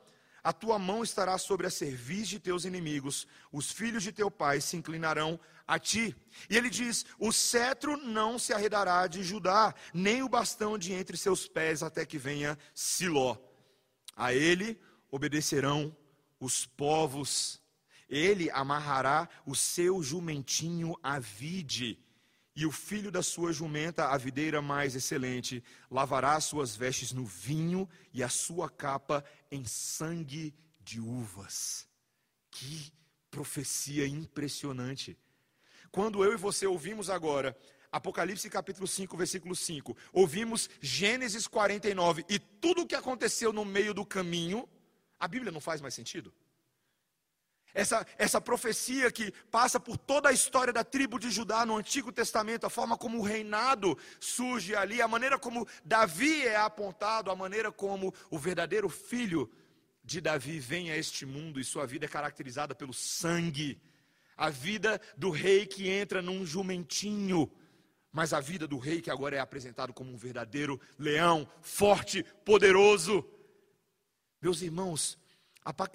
[0.42, 4.60] a tua mão estará sobre a cerviz de teus inimigos, os filhos de teu pai
[4.60, 6.16] se inclinarão a ti.
[6.48, 11.16] E ele diz: O cetro não se arredará de Judá, nem o bastão de entre
[11.16, 13.36] seus pés, até que venha Siló.
[14.16, 15.94] A ele obedecerão
[16.40, 17.60] os povos.
[18.08, 21.98] Ele amarrará o seu jumentinho à vide
[22.58, 27.24] e o filho da sua jumenta, a videira mais excelente, lavará as suas vestes no
[27.24, 31.88] vinho e a sua capa em sangue de uvas.
[32.50, 32.92] Que
[33.30, 35.18] profecia impressionante.
[35.90, 37.56] Quando eu e você ouvimos agora
[37.90, 43.94] Apocalipse capítulo 5, versículo 5, ouvimos Gênesis 49 e tudo o que aconteceu no meio
[43.94, 44.68] do caminho,
[45.18, 46.32] a Bíblia não faz mais sentido?
[47.78, 52.10] Essa, essa profecia que passa por toda a história da tribo de Judá no Antigo
[52.10, 57.36] Testamento, a forma como o reinado surge ali, a maneira como Davi é apontado, a
[57.36, 59.48] maneira como o verdadeiro filho
[60.02, 63.80] de Davi vem a este mundo e sua vida é caracterizada pelo sangue.
[64.36, 67.48] A vida do rei que entra num jumentinho,
[68.10, 73.24] mas a vida do rei que agora é apresentado como um verdadeiro leão, forte, poderoso.
[74.42, 75.17] Meus irmãos,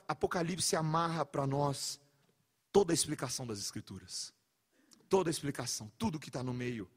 [0.07, 1.99] Apocalipse amarra para nós
[2.71, 4.33] toda a explicação das Escrituras.
[5.09, 6.89] Toda a explicação, tudo que está no meio.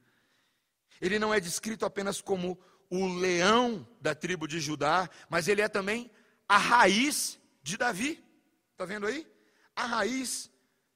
[1.01, 2.59] Ele não é descrito apenas como
[2.91, 6.11] o leão da tribo de Judá, mas ele é também
[6.49, 8.23] a raiz de Davi.
[8.73, 9.27] Está vendo aí?
[9.75, 10.51] A raiz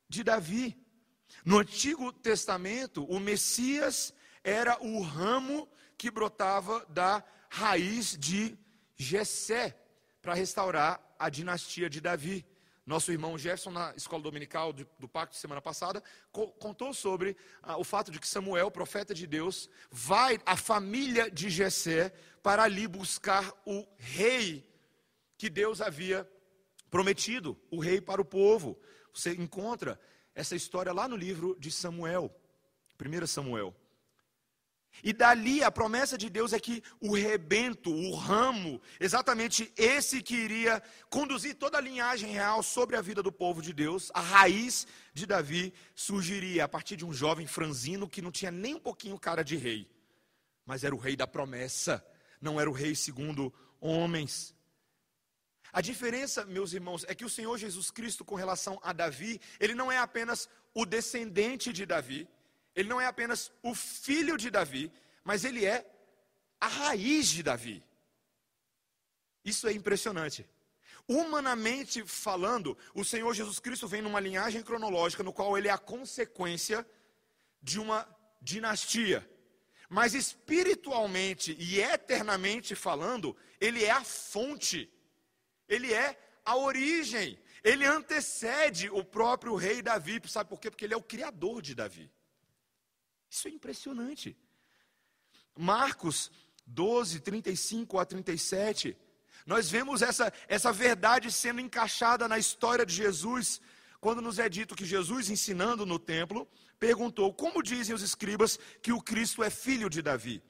[0.09, 0.77] de Davi.
[1.45, 4.13] No Antigo Testamento, o Messias
[4.45, 8.59] era o ramo que brotava da raiz de
[8.97, 9.77] Jessé
[10.21, 12.47] para restaurar a dinastia de Davi.
[12.85, 16.03] Nosso irmão Jefferson, na escola dominical do, Pacto, semana passada,
[16.33, 21.31] co contou sobre ah, o fato de que Samuel, profeta de Deus, vai à família
[21.31, 24.67] de Jessé para ali buscar o rei
[25.37, 26.29] que Deus havia
[26.91, 28.79] prometido, o rei para o povo.
[29.15, 30.01] Você encontra
[30.35, 32.35] essa história lá no livro de Samuel,
[32.99, 33.75] 1 Samuel.
[35.03, 40.35] E dali a promessa de Deus é que o rebento, o ramo, exatamente esse que
[40.35, 44.87] iria conduzir toda a linhagem real sobre a vida do povo de Deus, a raiz
[45.15, 49.19] de Davi, surgiria a partir de um jovem franzino que não tinha nem um pouquinho
[49.19, 49.89] cara de rei,
[50.67, 52.05] mas era o rei da promessa,
[52.41, 54.55] não era o rei segundo homens.
[55.73, 59.75] A diferença, meus irmãos, é que o Senhor Jesus Cristo, com relação a Davi, ele
[59.75, 62.29] não é apenas o descendente de Davi,
[62.75, 64.93] ele não é apenas o filho de Davi,
[65.25, 65.87] mas ele é
[66.61, 67.83] a raiz de Davi.
[69.45, 70.47] Isso é impressionante.
[71.09, 75.79] Humanamente falando, o Senhor Jesus Cristo vem numa linhagem cronológica no qual ele é a
[75.79, 76.87] consequência
[77.63, 78.07] de uma
[78.41, 79.29] dinastia.
[79.89, 84.89] Mas espiritualmente e eternamente falando, ele é a fonte,
[85.69, 90.21] ele é a origem, ele antecede o próprio rei Davi.
[90.27, 90.71] Sabe por quê?
[90.71, 92.11] Porque ele é o criador de Davi.
[93.31, 94.37] Isso é impressionante.
[95.57, 96.31] Marcos
[96.67, 98.97] 12, 35 a 37.
[99.47, 103.61] Nós vemos essa, essa verdade sendo encaixada na história de Jesus,
[104.01, 108.93] quando nos é dito que Jesus, ensinando no templo, perguntou: Como dizem os escribas que
[108.93, 110.43] o Cristo é filho de Davi?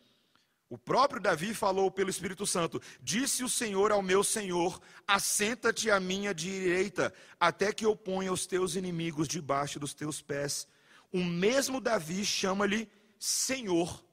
[0.68, 5.98] O próprio Davi falou pelo Espírito Santo: Disse o Senhor ao meu Senhor: Assenta-te à
[5.98, 10.68] minha direita, até que eu ponha os teus inimigos debaixo dos teus pés.
[11.12, 14.04] O mesmo Davi chama-lhe Senhor.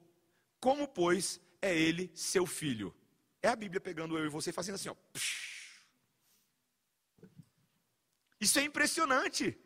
[0.60, 2.94] Como, pois, é ele seu filho?
[3.40, 4.96] É a Bíblia pegando eu e você e fazendo assim, ó.
[8.40, 9.56] Isso é impressionante.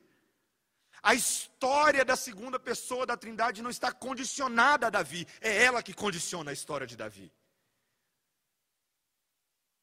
[1.03, 5.93] A história da segunda pessoa da Trindade não está condicionada a Davi, é ela que
[5.93, 7.33] condiciona a história de Davi.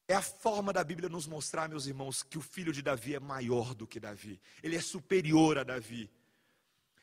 [0.08, 3.20] É a forma da Bíblia nos mostrar, meus irmãos, que o filho de Davi é
[3.20, 6.10] maior do que Davi, ele é superior a Davi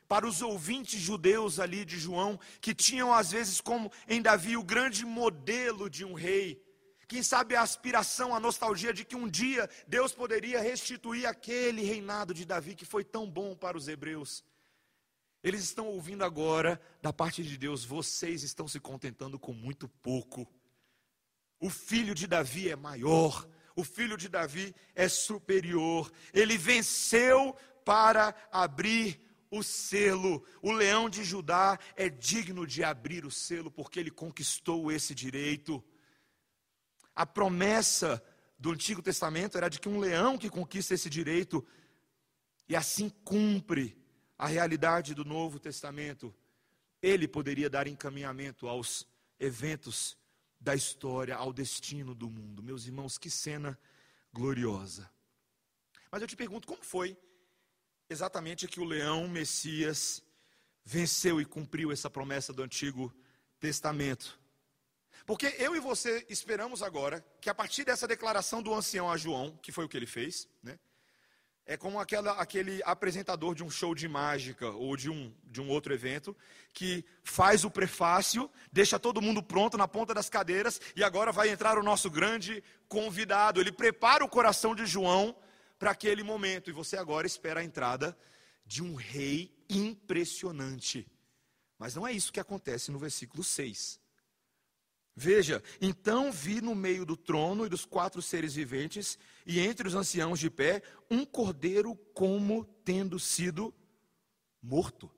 [0.08, 4.64] para os ouvintes judeus ali de João, que tinham às vezes como em Davi o
[4.64, 6.64] grande modelo de um rei.
[7.08, 12.34] Quem sabe a aspiração, a nostalgia de que um dia Deus poderia restituir aquele reinado
[12.34, 14.44] de Davi que foi tão bom para os hebreus.
[15.44, 20.46] Eles estão ouvindo agora da parte de Deus, vocês estão se contentando com muito pouco.
[21.60, 26.12] O filho de Davi é maior, o filho de Davi é superior.
[26.34, 30.44] Ele venceu para abrir o selo.
[30.62, 35.84] O leão de Judá é digno de abrir o selo, porque ele conquistou esse direito.
[37.16, 38.24] A promessa
[38.58, 41.66] do Antigo Testamento era de que um leão que conquista esse direito,
[42.68, 43.98] e assim cumpre
[44.38, 46.34] a realidade do Novo Testamento,
[47.02, 49.08] ele poderia dar encaminhamento aos
[49.40, 50.18] eventos
[50.60, 52.64] da história, ao destino do mundo.
[52.64, 53.80] Meus irmãos, que cena
[54.34, 55.10] gloriosa.
[56.12, 57.18] Mas eu te pergunto, como foi
[58.10, 60.24] exatamente que o leão Messias
[60.84, 63.14] venceu e cumpriu essa promessa do Antigo
[63.60, 64.40] Testamento.
[65.26, 69.58] Porque eu e você esperamos agora que a partir dessa declaração do ancião a João,
[69.62, 70.80] que foi o que ele fez, né?
[71.70, 75.68] É como aquela, aquele apresentador de um show de mágica ou de um, de um
[75.68, 76.34] outro evento,
[76.72, 81.50] que faz o prefácio, deixa todo mundo pronto na ponta das cadeiras, e agora vai
[81.50, 83.60] entrar o nosso grande convidado.
[83.60, 85.36] Ele prepara o coração de João
[85.78, 86.70] para aquele momento.
[86.70, 88.18] E você agora espera a entrada
[88.66, 91.08] de um rei impressionante.
[91.78, 94.00] Mas não é isso que acontece no versículo 6.
[95.20, 99.96] Veja, então vi no meio do trono e dos quatro seres viventes, e entre os
[99.96, 103.74] anciãos de pé, um cordeiro como tendo sido
[104.62, 105.10] morto.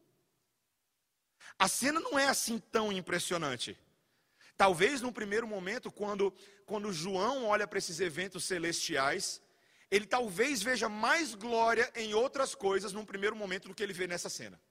[1.58, 3.78] A cena não é assim tão impressionante.
[4.56, 6.34] Talvez no primeiro momento, quando,
[6.66, 9.42] quando João olha para esses eventos celestiais,
[9.92, 14.08] ele talvez veja mais glória em outras coisas num primeiro momento do que ele vê
[14.08, 14.62] nessa cena.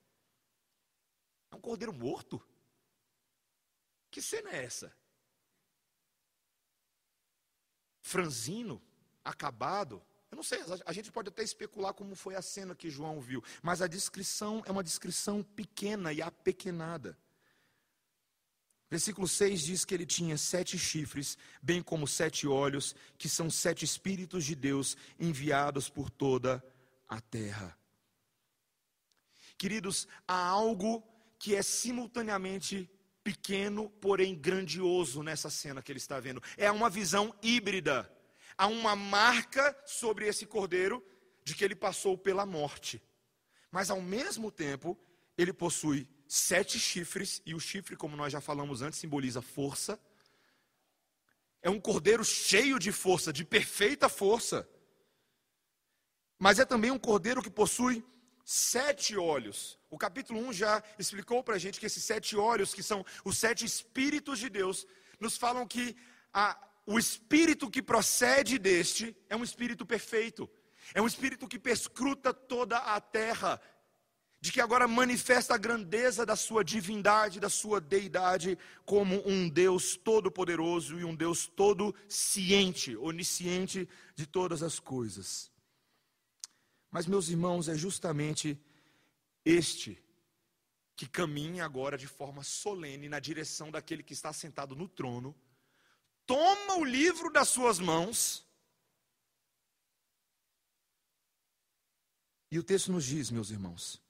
[1.50, 2.42] É um cordeiro morto?
[4.10, 4.94] Que cena é essa?
[8.00, 8.82] Franzino,
[9.24, 10.02] acabado.
[10.30, 13.42] Eu não sei, a gente pode até especular como foi a cena que João viu,
[13.62, 17.18] mas a descrição é uma descrição pequena e apequenada.
[18.90, 23.84] Versículo 6 diz que ele tinha sete chifres, bem como sete olhos, que são sete
[23.84, 26.64] espíritos de Deus enviados por toda
[27.06, 27.78] a terra.
[29.58, 31.06] Queridos, há algo
[31.38, 32.90] que é simultaneamente
[33.22, 36.42] pequeno, porém grandioso nessa cena que ele está vendo.
[36.56, 38.10] É uma visão híbrida.
[38.56, 41.04] Há uma marca sobre esse cordeiro
[41.44, 43.02] de que ele passou pela morte.
[43.70, 44.98] Mas ao mesmo tempo,
[45.36, 49.98] ele possui sete chifres, e o chifre, como nós já falamos antes, simboliza força.
[51.62, 54.68] É um cordeiro cheio de força, de perfeita força.
[56.38, 58.04] Mas é também um cordeiro que possui
[58.44, 59.78] sete olhos.
[59.90, 63.38] O capítulo 1 já explicou para a gente que esses sete olhos, que são os
[63.38, 64.86] sete espíritos de Deus,
[65.18, 65.96] nos falam que
[66.32, 70.48] a, o espírito que procede deste é um espírito perfeito,
[70.94, 73.60] é um espírito que perscruta toda a terra,
[74.40, 79.96] de que agora manifesta a grandeza da sua divindade, da sua deidade, como um Deus
[79.96, 85.50] todo-poderoso e um Deus todo ciente, onisciente de todas as coisas.
[86.90, 88.58] Mas, meus irmãos, é justamente
[89.44, 90.02] este
[90.94, 95.34] que caminha agora de forma solene na direção daquele que está sentado no trono,
[96.26, 98.44] toma o livro das suas mãos,
[102.50, 104.02] e o texto nos diz, meus irmãos,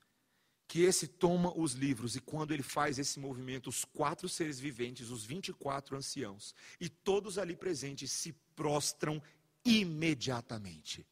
[0.68, 5.08] que esse toma os livros e quando ele faz esse movimento, os quatro seres viventes,
[5.08, 9.20] os 24 anciãos e todos ali presentes se prostram
[9.64, 11.06] imediatamente.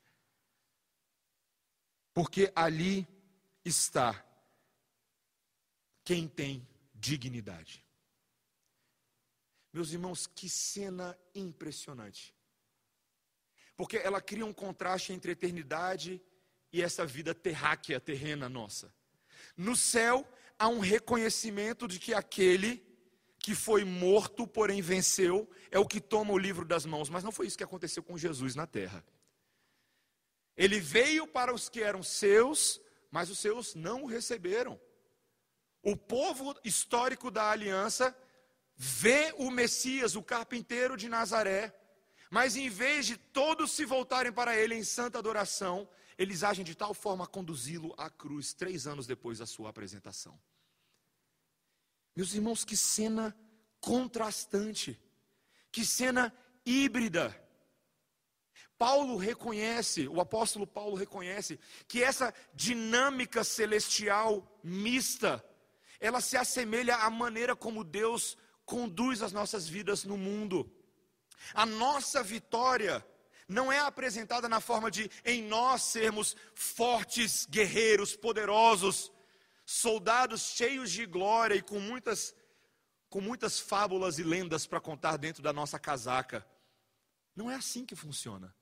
[2.13, 3.09] Porque ali
[3.65, 4.23] está
[6.05, 7.83] quem tem dignidade.
[9.73, 12.35] Meus irmãos, que cena impressionante.
[13.75, 16.23] Porque ela cria um contraste entre eternidade
[16.73, 18.95] e essa vida terráquea, terrena nossa.
[19.57, 20.27] No céu
[20.59, 22.85] há um reconhecimento de que aquele
[23.39, 27.09] que foi morto, porém venceu, é o que toma o livro das mãos.
[27.09, 29.05] Mas não foi isso que aconteceu com Jesus na terra.
[30.57, 34.81] Ele veio para os que eram seus, mas os seus não o receberam.
[35.83, 38.17] O povo histórico da aliança
[38.75, 41.73] vê o Messias, o carpinteiro de Nazaré,
[42.31, 45.89] mas em vez de todos se voltarem para ele em santa adoração,
[46.19, 50.39] eles agem de tal forma a conduzi-lo à cruz, três anos depois da sua apresentação.
[52.15, 53.37] Meus irmãos, que cena
[53.81, 54.99] contrastante,
[55.71, 57.43] que cena híbrida.
[58.79, 65.45] Paulo reconhece, o apóstolo Paulo reconhece, que essa dinâmica celestial mista,
[66.01, 70.71] ela se assemelha à maneira como Deus conduz as nossas vidas no mundo.
[71.55, 73.07] A nossa vitória
[73.49, 79.13] não é apresentada na forma de em nós sermos fortes guerreiros, poderosos,
[79.65, 82.35] soldados cheios de glória e com muitas
[83.09, 86.47] com muitas fábulas e lendas para contar dentro da nossa casaca.
[87.37, 88.55] Não é assim que funciona.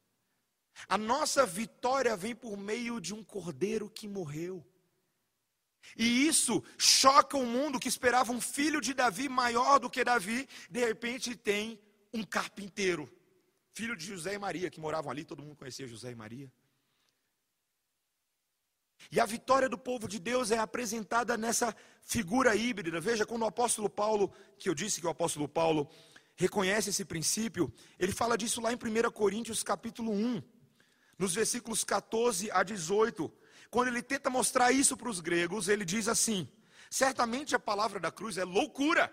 [0.87, 4.65] A nossa vitória vem por meio de um cordeiro que morreu.
[5.97, 10.47] E isso choca o mundo que esperava um filho de Davi maior do que Davi,
[10.71, 11.81] de repente tem
[12.13, 13.11] um carpinteiro
[13.75, 16.51] filho de José e Maria, que moravam ali, todo mundo conhecia José e Maria.
[19.11, 23.01] E a vitória do povo de Deus é apresentada nessa figura híbrida.
[23.01, 25.91] Veja, quando o apóstolo Paulo, que eu disse que o apóstolo Paulo
[26.37, 30.43] reconhece esse princípio, ele fala disso lá em 1 Coríntios capítulo 1,
[31.19, 33.31] nos versículos 14 a 18.
[33.71, 36.49] Quando ele tenta mostrar isso para os gregos, ele diz assim:
[36.89, 39.13] certamente a palavra da cruz é loucura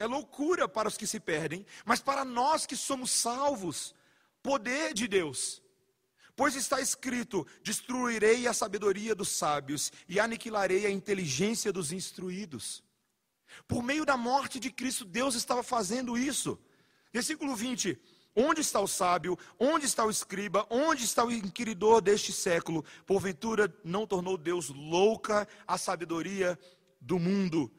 [0.00, 3.94] é loucura para os que se perdem, mas para nós que somos salvos,
[4.42, 5.62] poder de Deus.
[6.34, 12.82] Pois está escrito: Destruirei a sabedoria dos sábios e aniquilarei a inteligência dos instruídos.
[13.68, 16.58] Por meio da morte de Cristo, Deus estava fazendo isso.
[17.12, 18.00] Versículo 20:
[18.34, 19.38] Onde está o sábio?
[19.58, 20.66] Onde está o escriba?
[20.70, 22.86] Onde está o inquiridor deste século?
[23.04, 26.58] Porventura não tornou Deus louca a sabedoria
[26.98, 27.70] do mundo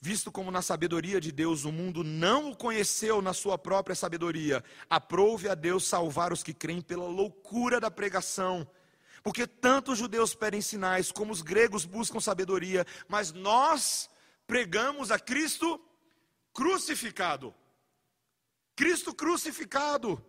[0.00, 4.62] visto como na sabedoria de Deus o mundo não o conheceu na sua própria sabedoria,
[4.88, 8.68] aprove a Deus salvar os que creem pela loucura da pregação.
[9.22, 14.08] Porque tanto os judeus pedem sinais, como os gregos buscam sabedoria, mas nós
[14.46, 15.80] pregamos a Cristo
[16.52, 17.52] crucificado.
[18.76, 20.24] Cristo crucificado.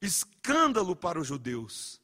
[0.00, 1.99] Escândalo para os judeus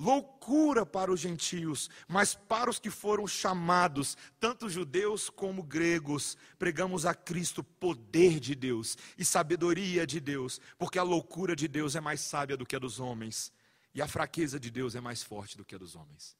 [0.00, 7.04] loucura para os gentios, mas para os que foram chamados, tanto judeus como gregos, pregamos
[7.04, 12.00] a Cristo poder de Deus e sabedoria de Deus, porque a loucura de Deus é
[12.00, 13.52] mais sábia do que a dos homens,
[13.92, 16.34] e a fraqueza de Deus é mais forte do que a dos homens.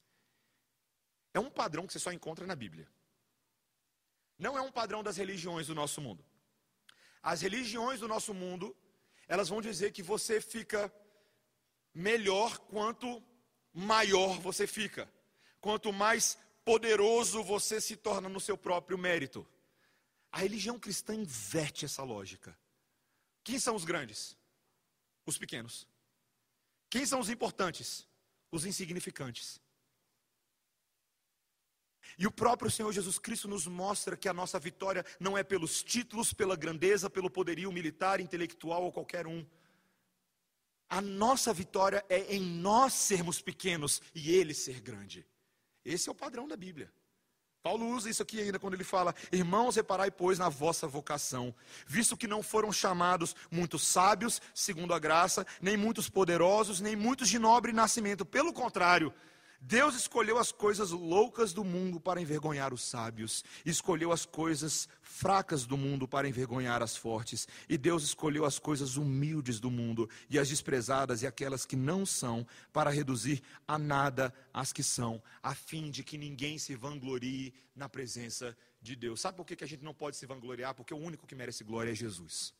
[1.34, 2.88] É um padrão que você só encontra na Bíblia.
[4.38, 6.24] Não é um padrão das religiões do nosso mundo.
[7.22, 8.74] As religiões do nosso mundo,
[9.28, 10.90] elas vão dizer que você fica
[11.92, 13.22] melhor quanto
[13.72, 15.10] maior você fica.
[15.60, 19.46] Quanto mais poderoso você se torna no seu próprio mérito.
[20.32, 22.56] A religião cristã inverte essa lógica.
[23.42, 24.36] Quem são os grandes?
[25.26, 25.86] Os pequenos.
[26.88, 28.06] Quem são os importantes?
[28.50, 29.60] Os insignificantes.
[32.18, 35.82] E o próprio Senhor Jesus Cristo nos mostra que a nossa vitória não é pelos
[35.82, 39.44] títulos, pela grandeza, pelo poderio militar, intelectual ou qualquer um
[40.90, 45.24] a nossa vitória é em nós sermos pequenos e Ele ser grande.
[45.84, 46.92] Esse é o padrão da Bíblia.
[47.62, 51.54] Paulo usa isso aqui ainda quando ele fala: Irmãos, reparai, pois, na vossa vocação,
[51.86, 57.28] visto que não foram chamados muitos sábios, segundo a graça, nem muitos poderosos, nem muitos
[57.28, 58.24] de nobre nascimento.
[58.24, 59.12] Pelo contrário,
[59.62, 65.66] Deus escolheu as coisas loucas do mundo para envergonhar os sábios, escolheu as coisas fracas
[65.66, 70.38] do mundo para envergonhar as fortes, e Deus escolheu as coisas humildes do mundo e
[70.38, 75.54] as desprezadas e aquelas que não são, para reduzir a nada as que são, a
[75.54, 79.20] fim de que ninguém se vanglorie na presença de Deus.
[79.20, 80.74] Sabe por que a gente não pode se vangloriar?
[80.74, 82.54] Porque o único que merece glória é Jesus.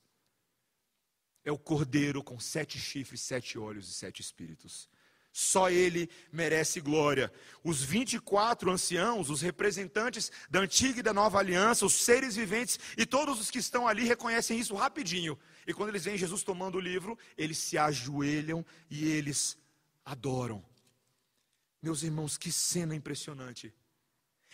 [1.42, 4.86] É o cordeiro com sete chifres, sete olhos e sete espíritos.
[5.32, 7.32] Só ele merece glória.
[7.62, 13.06] Os 24 anciãos, os representantes da antiga e da nova aliança, os seres viventes e
[13.06, 15.38] todos os que estão ali reconhecem isso rapidinho.
[15.66, 19.56] E quando eles veem Jesus tomando o livro, eles se ajoelham e eles
[20.04, 20.64] adoram.
[21.80, 23.72] Meus irmãos, que cena impressionante.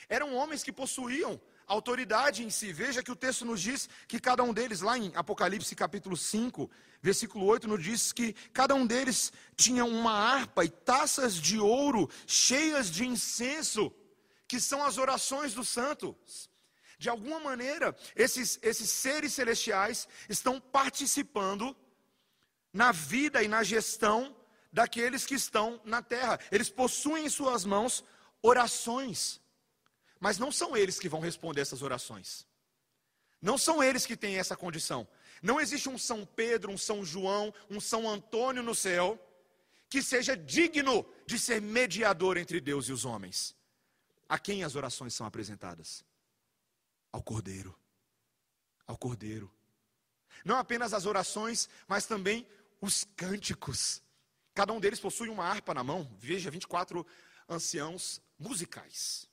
[0.09, 2.73] Eram homens que possuíam autoridade em si.
[2.73, 6.71] Veja que o texto nos diz que cada um deles, lá em Apocalipse capítulo 5,
[7.03, 12.09] versículo 8, nos diz que cada um deles tinha uma harpa e taças de ouro
[12.27, 13.93] cheias de incenso,
[14.47, 16.49] que são as orações dos santos.
[16.99, 21.77] De alguma maneira, esses, esses seres celestiais estão participando
[22.73, 24.35] na vida e na gestão
[24.73, 26.39] daqueles que estão na terra.
[26.51, 28.05] Eles possuem em suas mãos
[28.43, 29.41] orações.
[30.27, 32.45] Mas não são eles que vão responder essas orações.
[33.41, 35.07] Não são eles que têm essa condição.
[35.41, 39.25] Não existe um São Pedro, um São João, um São Antônio no céu
[39.89, 43.55] que seja digno de ser mediador entre Deus e os homens.
[44.29, 46.05] A quem as orações são apresentadas?
[47.13, 47.79] Ao Cordeiro.
[48.85, 49.49] Ao Cordeiro.
[50.45, 52.45] Não apenas as orações, mas também
[52.81, 54.03] os cânticos.
[54.53, 56.11] Cada um deles possui uma harpa na mão.
[56.19, 57.07] Veja, 24
[57.49, 59.29] anciãos musicais.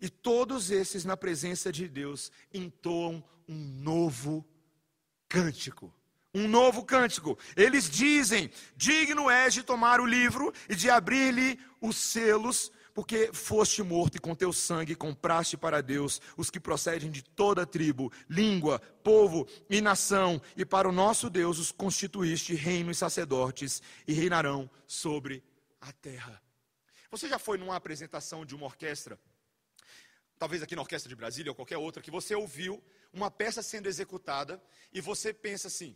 [0.00, 4.44] E todos esses, na presença de Deus, entoam um novo
[5.28, 5.92] cântico.
[6.32, 7.38] Um novo cântico.
[7.56, 13.82] Eles dizem: Digno és de tomar o livro e de abrir-lhe os selos, porque foste
[13.82, 18.78] morto e com teu sangue compraste para Deus os que procedem de toda tribo, língua,
[19.02, 24.70] povo e nação, e para o nosso Deus os constituíste reino e sacerdotes, e reinarão
[24.86, 25.42] sobre
[25.80, 26.40] a terra.
[27.10, 29.18] Você já foi numa apresentação de uma orquestra?
[30.40, 32.82] Talvez aqui na Orquestra de Brasília ou qualquer outra, que você ouviu
[33.12, 34.60] uma peça sendo executada
[34.90, 35.94] e você pensa assim: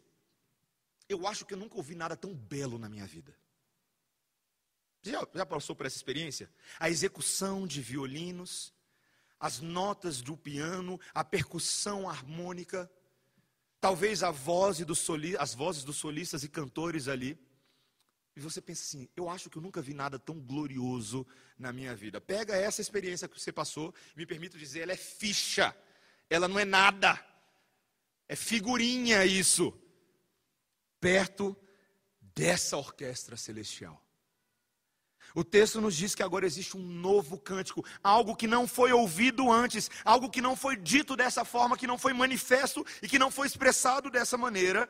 [1.08, 3.34] eu acho que eu nunca ouvi nada tão belo na minha vida.
[5.02, 6.50] Já, já passou por essa experiência?
[6.78, 8.74] A execução de violinos,
[9.40, 12.90] as notas do piano, a percussão harmônica,
[13.80, 17.38] talvez a voz do soli, as vozes dos solistas e cantores ali.
[18.36, 21.26] E você pensa assim: eu acho que eu nunca vi nada tão glorioso
[21.58, 22.20] na minha vida.
[22.20, 25.74] Pega essa experiência que você passou, me permito dizer, ela é ficha,
[26.28, 27.18] ela não é nada,
[28.28, 29.72] é figurinha isso,
[31.00, 31.56] perto
[32.20, 34.00] dessa orquestra celestial.
[35.34, 39.50] O texto nos diz que agora existe um novo cântico, algo que não foi ouvido
[39.50, 43.32] antes, algo que não foi dito dessa forma, que não foi manifesto e que não
[43.32, 44.88] foi expressado dessa maneira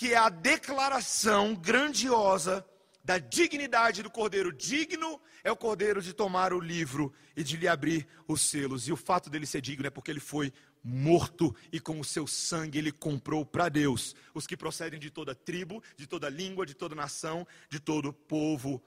[0.00, 2.66] que é a declaração grandiosa
[3.04, 4.50] da dignidade do cordeiro.
[4.50, 8.88] Digno é o cordeiro de tomar o livro e de lhe abrir os selos.
[8.88, 12.26] E o fato dele ser digno é porque ele foi morto e com o seu
[12.26, 16.72] sangue ele comprou para Deus os que procedem de toda tribo, de toda língua, de
[16.72, 18.82] toda nação, de todo povo,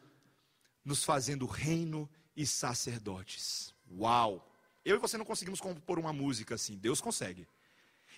[0.84, 3.72] nos fazendo reino e sacerdotes.
[3.88, 4.52] Uau!
[4.84, 7.48] Eu e você não conseguimos compor uma música assim, Deus consegue.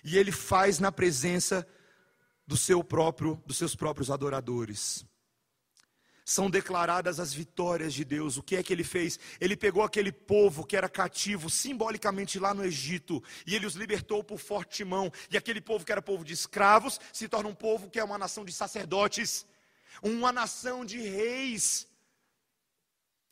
[0.02, 1.68] E ele faz na presença
[2.46, 5.04] do seu próprio, dos seus próprios adoradores.
[6.24, 8.36] São declaradas as vitórias de Deus.
[8.36, 9.18] O que é que ele fez?
[9.40, 14.24] Ele pegou aquele povo que era cativo simbolicamente lá no Egito e ele os libertou
[14.24, 15.12] por forte mão.
[15.30, 18.18] E aquele povo que era povo de escravos se torna um povo que é uma
[18.18, 19.46] nação de sacerdotes,
[20.02, 21.86] uma nação de reis,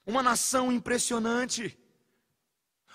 [0.06, 1.76] uma nação impressionante.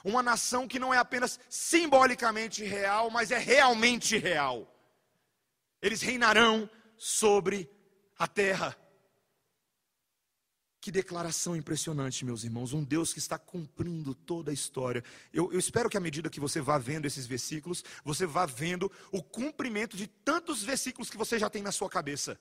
[0.02, 4.79] Uma nação que não é apenas simbolicamente real, mas é realmente real.
[5.82, 7.70] Eles reinarão sobre
[8.18, 8.78] a terra.
[10.82, 12.72] Que declaração impressionante, meus irmãos.
[12.72, 15.04] Um Deus que está cumprindo toda a história.
[15.34, 18.90] Eu, eu, espero que à medida que você vá vendo esses versículos, você vá vendo
[19.12, 22.40] o cumprimento de tantos versículos que você já tem na sua cabeça.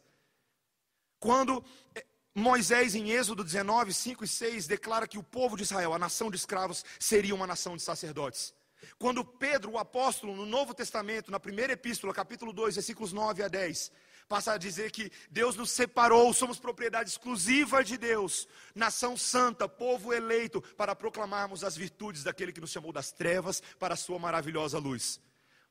[1.19, 1.65] Quando
[1.97, 5.99] eh, Moisés, em Êxodo 19, 5 e 6, declara que o povo de Israel, a
[5.99, 8.55] nação de escravos, seria uma nação de sacerdotes.
[8.99, 13.49] Quando Pedro, o apóstolo, no Novo Testamento, na primeira epístola, capítulo 2, versículos 9 a
[13.49, 13.93] 10,
[14.29, 20.13] Passa a dizer que Deus nos separou, somos propriedade exclusiva de Deus, nação santa, povo
[20.13, 24.79] eleito, para proclamarmos as virtudes daquele que nos chamou das trevas para a sua maravilhosa
[24.79, 25.19] luz.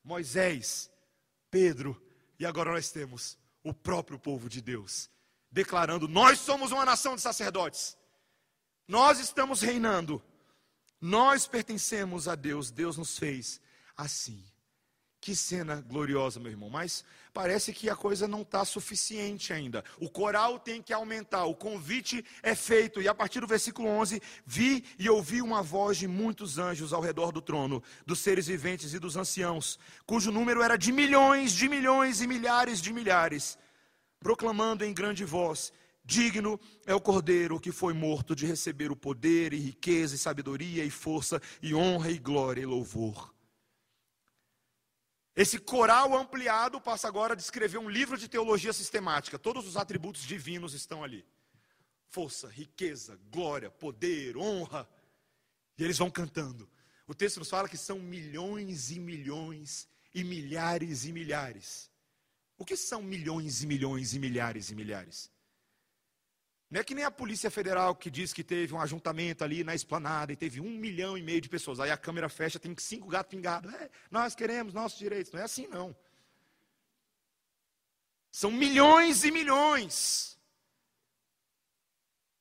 [0.03, 0.89] Moisés,
[1.51, 2.01] Pedro,
[2.39, 5.08] e agora nós temos o próprio povo de Deus,
[5.51, 7.95] declarando: Nós somos uma nação de sacerdotes,
[8.88, 10.20] nós estamos reinando,
[11.00, 13.62] nós pertencemos a Deus, Deus nos fez
[13.95, 14.43] assim.
[15.20, 16.70] Que cena gloriosa, meu irmão.
[16.70, 19.84] Mas parece que a coisa não está suficiente ainda.
[20.00, 23.02] O coral tem que aumentar, o convite é feito.
[23.02, 27.02] E a partir do versículo 11: Vi e ouvi uma voz de muitos anjos ao
[27.02, 31.68] redor do trono, dos seres viventes e dos anciãos, cujo número era de milhões, de
[31.68, 33.58] milhões e milhares de milhares,
[34.20, 35.74] proclamando em grande voz:
[36.08, 40.86] Digno é o cordeiro que foi morto de receber o poder e riqueza e sabedoria
[40.86, 43.36] e força e honra e glória e louvor.
[45.36, 49.38] Esse coral ampliado passa agora a descrever um livro de teologia sistemática.
[49.38, 51.26] Todos os atributos divinos estão ali:
[52.08, 54.89] força, riqueza, glória, poder, honra.
[55.78, 56.70] E eles vão cantando.
[57.05, 61.91] O texto nos fala que são milhões e milhões e milhares e milhares.
[62.58, 65.30] O que são milhões e milhões e milhares e milhares?
[66.70, 69.74] Não é que nem a Polícia Federal que diz que teve um ajuntamento ali na
[69.74, 71.80] esplanada e teve um milhão e meio de pessoas.
[71.80, 73.74] Aí a câmera fecha, tem cinco gatos pingados.
[73.74, 75.32] É, nós queremos nossos direitos.
[75.32, 75.95] Não é assim, não.
[78.30, 80.38] São milhões e milhões.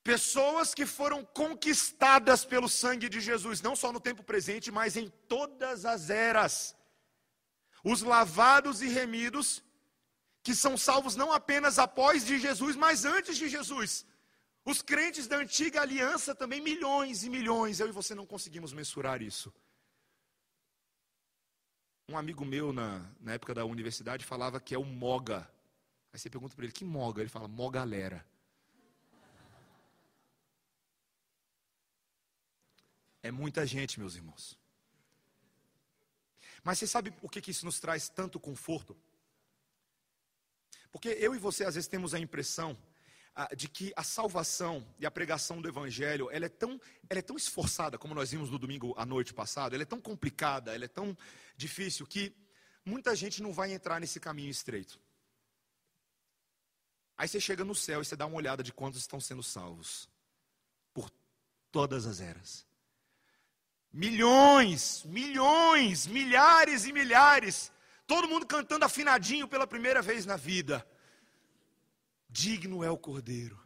[0.03, 5.09] Pessoas que foram conquistadas pelo sangue de Jesus, não só no tempo presente, mas em
[5.29, 6.77] todas as eras.
[7.83, 9.63] Os lavados e remidos,
[10.43, 14.05] que são salvos não apenas após de Jesus, mas antes de Jesus.
[14.67, 19.23] Os crentes da antiga aliança também, milhões e milhões, eu e você não conseguimos mensurar
[19.23, 19.55] isso.
[22.09, 25.49] Um amigo meu, na, na época da universidade, falava que é o MOGA.
[26.13, 27.23] Aí você pergunta para ele, que MOGA?
[27.23, 28.27] Ele fala, MOGA galera.
[33.23, 34.59] É muita gente, meus irmãos.
[36.65, 38.97] Mas você sabe o que, que isso nos traz tanto conforto?
[40.91, 42.77] Porque eu e você às vezes temos a impressão
[43.55, 47.37] de que a salvação e a pregação do evangelho, ela é tão, ela é tão
[47.37, 50.89] esforçada, como nós vimos no domingo à noite passado, ela é tão complicada, ela é
[50.89, 51.17] tão
[51.57, 52.35] difícil que
[52.85, 54.99] muita gente não vai entrar nesse caminho estreito.
[57.19, 60.09] Aí você chega no céu e você dá uma olhada de quantos estão sendo salvos
[60.95, 61.11] por
[61.71, 62.67] todas as eras.
[63.93, 67.73] Milhões, milhões, milhares e milhares.
[68.07, 70.87] Todo mundo cantando afinadinho pela primeira vez na vida.
[72.37, 73.59] Digno é o Cordeiro.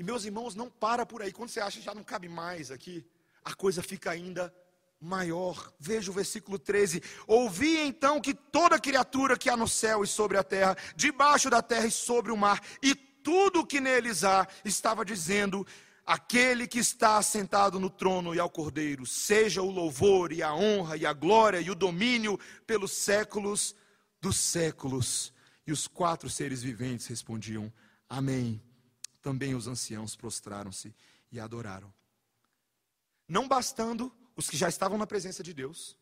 [0.00, 1.30] E meus irmãos, não para por aí.
[1.30, 3.06] Quando você acha que já não cabe mais aqui,
[3.44, 4.52] a coisa fica ainda
[5.00, 5.72] maior.
[5.78, 7.00] Veja o versículo 13.
[7.24, 11.62] Ouvi então que toda criatura que há no céu e sobre a terra, debaixo da
[11.62, 15.64] terra e sobre o mar, e tudo que neles há, estava dizendo:
[16.04, 20.96] Aquele que está assentado no trono e ao cordeiro, seja o louvor e a honra
[20.96, 23.72] e a glória e o domínio pelos séculos
[24.20, 25.32] dos séculos.
[25.68, 27.70] E os quatro seres viventes respondiam:
[28.08, 28.58] Amém.
[29.20, 30.94] Também os anciãos prostraram-se
[31.30, 31.92] e adoraram.
[33.28, 35.94] Não bastando os que já estavam na presença de Deus,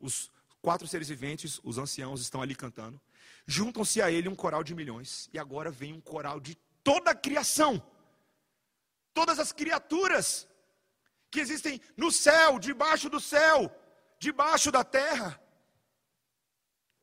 [0.00, 0.28] os
[0.60, 3.00] quatro seres viventes, os anciãos estão ali cantando,
[3.46, 7.14] juntam-se a ele um coral de milhões, e agora vem um coral de toda a
[7.14, 7.80] criação,
[9.14, 10.48] todas as criaturas
[11.30, 13.72] que existem no céu, debaixo do céu,
[14.18, 15.40] debaixo da terra,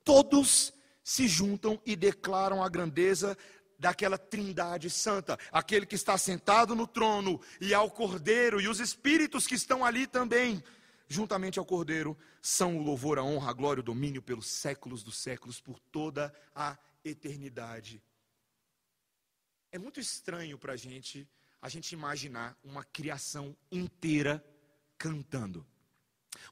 [0.03, 0.73] todos
[1.07, 3.37] se juntam e declaram a grandeza
[3.79, 9.47] daquela trindade santa, aquele que está sentado no trono e ao cordeiro e os espíritos
[9.47, 10.61] que estão ali também,
[11.07, 15.17] juntamente ao cordeiro, são o louvor, a honra, a glória, o domínio pelos séculos dos
[15.17, 18.03] séculos, por toda a eternidade.
[19.71, 21.25] É muito estranho para a gente,
[21.61, 24.45] a gente imaginar uma criação inteira
[24.97, 25.65] cantando.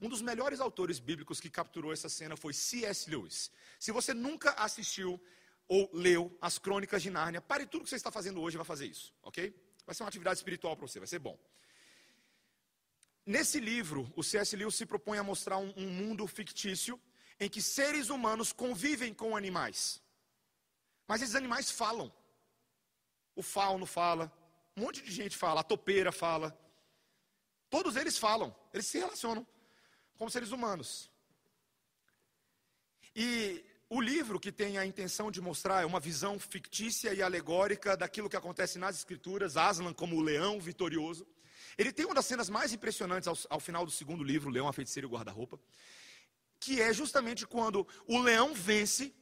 [0.01, 3.09] Um dos melhores autores bíblicos que capturou essa cena foi C.S.
[3.09, 3.51] Lewis.
[3.79, 5.21] Se você nunca assistiu
[5.67, 8.65] ou leu as Crônicas de Nárnia, pare tudo que você está fazendo hoje e vai
[8.65, 9.53] fazer isso, ok?
[9.85, 11.37] Vai ser uma atividade espiritual para você, vai ser bom.
[13.25, 14.55] Nesse livro, o C.S.
[14.55, 16.99] Lewis se propõe a mostrar um, um mundo fictício
[17.39, 20.01] em que seres humanos convivem com animais.
[21.07, 22.13] Mas esses animais falam.
[23.35, 24.31] O fauno fala,
[24.77, 26.57] um monte de gente fala, a topeira fala.
[27.69, 29.45] Todos eles falam, eles se relacionam
[30.17, 31.11] como seres humanos.
[33.15, 37.95] E o livro que tem a intenção de mostrar é uma visão fictícia e alegórica
[37.95, 41.25] daquilo que acontece nas escrituras, Aslan como o leão vitorioso.
[41.77, 44.73] Ele tem uma das cenas mais impressionantes ao, ao final do segundo livro, Leão, a
[44.73, 45.59] Feiticeira e o Guarda-Roupa,
[46.59, 49.13] que é justamente quando o leão vence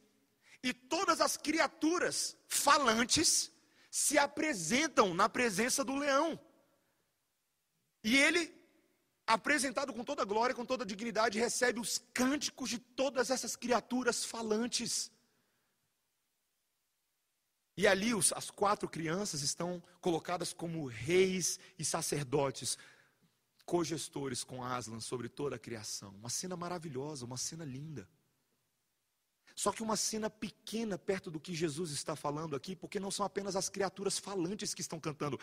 [0.62, 3.52] E todas as criaturas falantes
[3.90, 6.40] se apresentam na presença do leão.
[8.02, 8.52] E ele,
[9.26, 15.10] apresentado com toda glória, com toda dignidade, recebe os cânticos de todas essas criaturas falantes.
[17.76, 22.78] E ali os, as quatro crianças estão colocadas como reis e sacerdotes,
[23.64, 26.10] cogestores com Aslan sobre toda a criação.
[26.10, 28.08] Uma cena maravilhosa, uma cena linda.
[29.54, 33.24] Só que uma cena pequena perto do que Jesus está falando aqui, porque não são
[33.24, 35.38] apenas as criaturas falantes que estão cantando.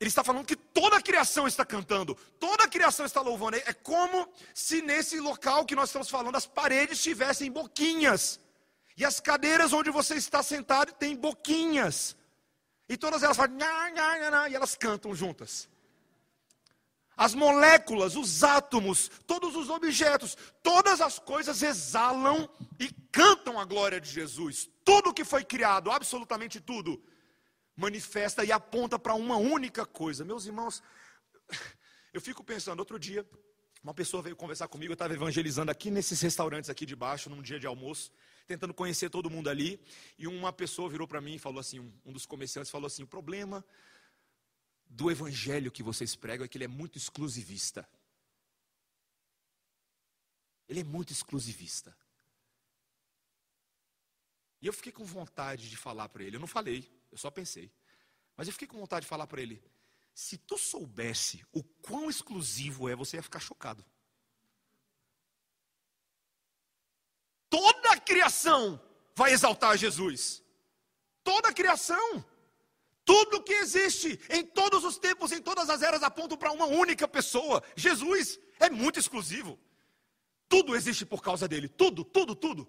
[0.00, 3.56] Ele está falando que toda a criação está cantando, toda a criação está louvando.
[3.56, 8.40] É como se nesse local que nós estamos falando, as paredes tivessem boquinhas.
[8.96, 12.16] E as cadeiras onde você está sentado têm boquinhas.
[12.88, 15.68] E todas elas falam, nha, nha, nha, e elas cantam juntas.
[17.16, 22.48] As moléculas, os átomos, todos os objetos, todas as coisas exalam
[22.78, 24.68] e cantam a glória de Jesus.
[24.84, 27.02] Tudo que foi criado, absolutamente tudo,
[27.74, 30.26] manifesta e aponta para uma única coisa.
[30.26, 30.82] Meus irmãos,
[32.12, 33.26] eu fico pensando, outro dia,
[33.82, 37.40] uma pessoa veio conversar comigo, eu estava evangelizando aqui nesses restaurantes aqui de baixo, num
[37.40, 38.12] dia de almoço,
[38.46, 39.80] tentando conhecer todo mundo ali,
[40.18, 43.06] e uma pessoa virou para mim e falou assim, um dos comerciantes falou assim, o
[43.06, 43.64] problema
[44.88, 47.88] do evangelho que vocês pregam é que ele é muito exclusivista.
[50.68, 51.96] Ele é muito exclusivista.
[54.60, 56.36] E eu fiquei com vontade de falar para ele.
[56.36, 57.70] Eu não falei, eu só pensei.
[58.36, 59.62] Mas eu fiquei com vontade de falar para ele:
[60.14, 63.84] se tu soubesse o quão exclusivo é, você ia ficar chocado.
[67.48, 68.80] Toda a criação
[69.14, 70.42] vai exaltar Jesus.
[71.22, 72.24] Toda a criação.
[73.06, 77.06] Tudo que existe, em todos os tempos, em todas as eras, aponta para uma única
[77.06, 77.62] pessoa.
[77.76, 79.56] Jesus é muito exclusivo.
[80.48, 81.68] Tudo existe por causa dele.
[81.68, 82.68] Tudo, tudo, tudo.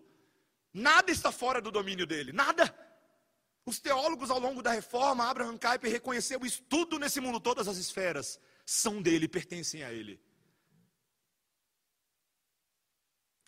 [0.71, 2.31] Nada está fora do domínio dele.
[2.31, 2.71] Nada.
[3.65, 6.61] Os teólogos ao longo da reforma, Abraham Kuyper reconheceu isso.
[6.69, 10.21] Tudo nesse mundo, todas as esferas, são dele, pertencem a ele.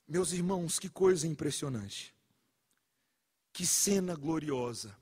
[0.07, 2.15] Meus irmãos, que coisa impressionante.
[3.53, 4.99] Que cena gloriosa.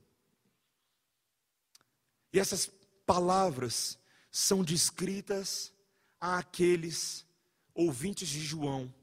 [2.38, 2.70] E essas
[3.04, 3.98] palavras
[4.30, 5.74] são descritas
[6.22, 7.26] àqueles
[7.74, 8.94] ouvintes de João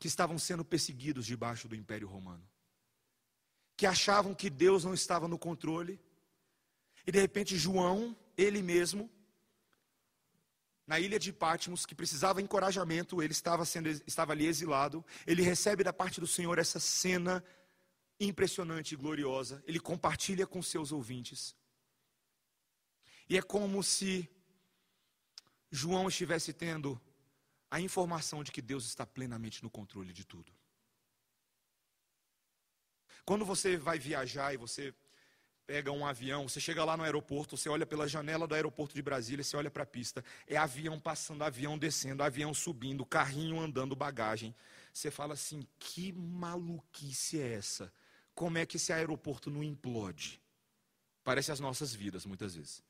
[0.00, 2.44] que estavam sendo perseguidos debaixo do Império Romano,
[3.76, 6.00] que achavam que Deus não estava no controle,
[7.06, 9.08] e de repente João, ele mesmo,
[10.84, 15.84] na ilha de Patmos, que precisava encorajamento, ele estava, sendo, estava ali exilado, ele recebe
[15.84, 17.44] da parte do Senhor essa cena
[18.18, 21.61] impressionante e gloriosa, ele compartilha com seus ouvintes.
[23.28, 24.28] E é como se
[25.70, 27.00] João estivesse tendo
[27.70, 30.52] a informação de que Deus está plenamente no controle de tudo.
[33.24, 34.94] Quando você vai viajar e você
[35.66, 39.00] pega um avião, você chega lá no aeroporto, você olha pela janela do aeroporto de
[39.00, 43.96] Brasília, você olha para a pista, é avião passando, avião descendo, avião subindo, carrinho andando,
[43.96, 44.54] bagagem.
[44.92, 47.92] Você fala assim: que maluquice é essa?
[48.34, 50.42] Como é que esse aeroporto não implode?
[51.24, 52.82] Parece as nossas vidas, muitas vezes.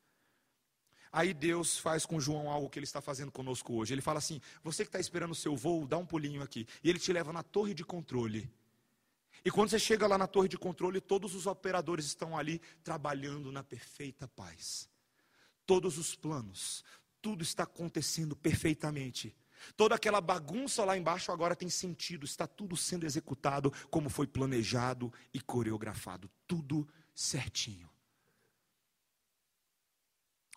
[1.13, 3.93] Aí Deus faz com João algo que ele está fazendo conosco hoje.
[3.93, 6.67] Ele fala assim: você que está esperando o seu voo, dá um pulinho aqui.
[6.83, 8.51] E ele te leva na torre de controle.
[9.45, 13.53] E quando você chega lá na torre de controle, todos os operadores estão ali trabalhando
[13.53, 14.89] na perfeita paz.
[15.67, 16.83] Todos os planos,
[17.21, 19.35] tudo está acontecendo perfeitamente.
[19.77, 25.13] Toda aquela bagunça lá embaixo agora tem sentido, está tudo sendo executado como foi planejado
[25.33, 27.92] e coreografado, tudo certinho.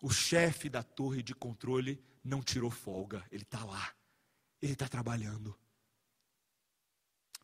[0.02, 3.94] O chefe da torre de controle não tirou folga, ele está lá,
[4.60, 5.56] ele está trabalhando.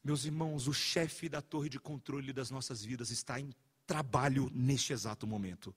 [0.05, 3.55] Meus irmãos, o chefe da torre de controle das nossas vidas está em
[3.87, 5.75] trabalho neste exato momento.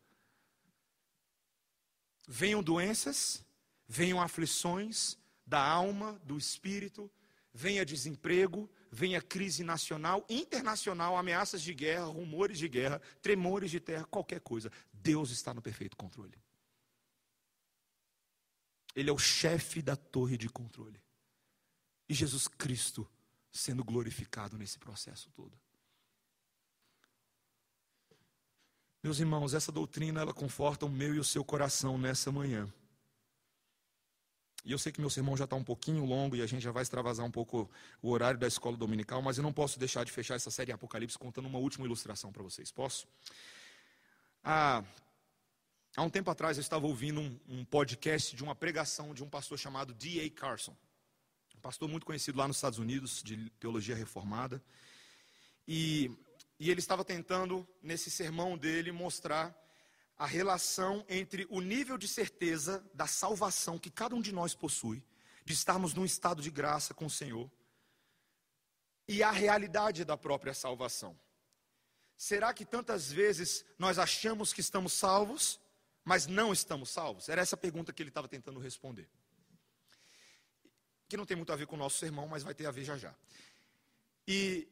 [2.27, 3.45] Venham doenças,
[3.87, 7.09] venham aflições da alma, do espírito,
[7.53, 14.05] venha desemprego, venha crise nacional, internacional, ameaças de guerra, rumores de guerra, tremores de terra,
[14.05, 14.71] qualquer coisa.
[14.91, 16.35] Deus está no perfeito controle.
[18.95, 21.01] Ele é o chefe da torre de controle.
[22.07, 23.07] E Jesus Cristo
[23.51, 25.57] sendo glorificado nesse processo todo.
[29.03, 32.71] Meus irmãos, essa doutrina ela conforta o meu e o seu coração nessa manhã.
[34.65, 36.71] E eu sei que meu sermão já está um pouquinho longo e a gente já
[36.71, 37.69] vai extravasar um pouco
[38.01, 41.19] o horário da escola dominical, mas eu não posso deixar de fechar essa série Apocalipse
[41.19, 42.71] contando uma última ilustração para vocês.
[42.71, 43.07] Posso?
[44.43, 44.83] Ah,
[45.97, 49.29] Há um tempo atrás eu estava ouvindo um, um podcast de uma pregação de um
[49.29, 50.29] pastor chamado D.A.
[50.29, 50.75] Carson.
[51.55, 54.61] Um pastor muito conhecido lá nos Estados Unidos, de teologia reformada.
[55.65, 56.11] E
[56.59, 59.57] E ele estava tentando, nesse sermão dele, mostrar
[60.17, 65.01] a relação entre o nível de certeza da salvação que cada um de nós possui,
[65.45, 67.49] de estarmos num estado de graça com o Senhor,
[69.07, 71.17] e a realidade da própria salvação.
[72.17, 75.59] Será que tantas vezes nós achamos que estamos salvos,
[76.05, 77.27] mas não estamos salvos?
[77.27, 79.09] Era essa a pergunta que ele estava tentando responder.
[81.09, 82.85] Que não tem muito a ver com o nosso sermão, mas vai ter a ver
[82.85, 83.13] já já.
[84.27, 84.67] E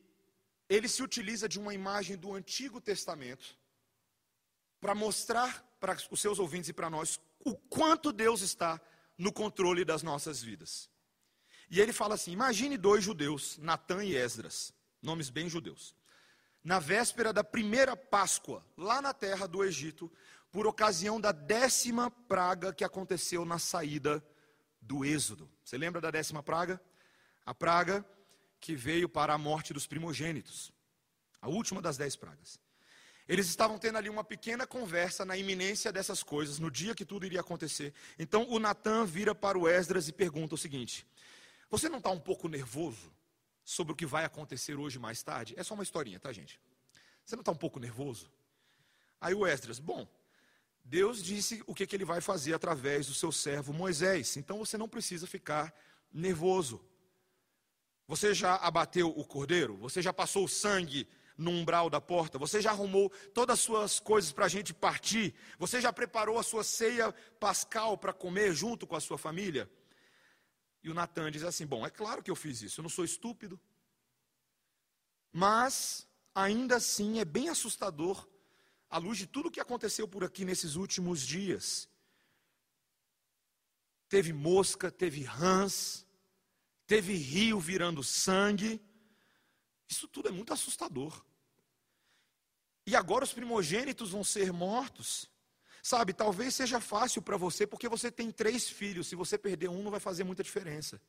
[0.69, 3.57] ele se utiliza de uma imagem do Antigo Testamento
[4.79, 8.79] para mostrar para os seus ouvintes e para nós o quanto Deus está
[9.17, 10.89] no controle das nossas vidas.
[11.69, 14.71] E ele fala assim: imagine dois judeus, Natã e Esdras,
[15.01, 15.95] nomes bem judeus,
[16.63, 20.11] na véspera da primeira Páscoa, lá na terra do Egito,
[20.51, 24.23] por ocasião da décima praga que aconteceu na saída
[24.79, 25.49] do Êxodo.
[25.63, 26.81] Você lembra da décima praga?
[27.45, 28.05] A praga
[28.59, 30.71] que veio para a morte dos primogênitos,
[31.41, 32.59] a última das dez pragas.
[33.27, 37.25] Eles estavam tendo ali uma pequena conversa na iminência dessas coisas, no dia que tudo
[37.25, 37.93] iria acontecer.
[38.19, 41.07] Então o Natan vira para o Esdras e pergunta o seguinte:
[41.69, 43.11] Você não está um pouco nervoso
[43.63, 45.53] sobre o que vai acontecer hoje mais tarde?
[45.57, 46.59] É só uma historinha, tá, gente?
[47.25, 48.31] Você não está um pouco nervoso?
[49.19, 50.07] Aí o Esdras, bom,
[50.83, 54.77] Deus disse o que, que ele vai fazer através do seu servo Moisés, então você
[54.77, 55.73] não precisa ficar
[56.11, 56.83] nervoso.
[58.07, 59.77] Você já abateu o cordeiro?
[59.77, 61.07] Você já passou o sangue
[61.37, 62.37] no umbral da porta?
[62.37, 65.33] Você já arrumou todas as suas coisas para a gente partir?
[65.57, 69.69] Você já preparou a sua ceia pascal para comer junto com a sua família?
[70.83, 73.05] E o Natan diz assim: Bom, é claro que eu fiz isso, eu não sou
[73.05, 73.59] estúpido.
[75.31, 78.27] Mas, ainda assim, é bem assustador,
[78.89, 81.89] à luz de tudo o que aconteceu por aqui nesses últimos dias.
[84.09, 86.05] Teve mosca, teve rãs,
[86.85, 88.79] teve rio virando sangue.
[89.89, 91.25] Isso tudo é muito assustador.
[92.85, 95.31] E agora os primogênitos vão ser mortos.
[95.83, 99.07] Sabe, talvez seja fácil para você porque você tem três filhos.
[99.07, 100.99] Se você perder um, não vai fazer muita diferença.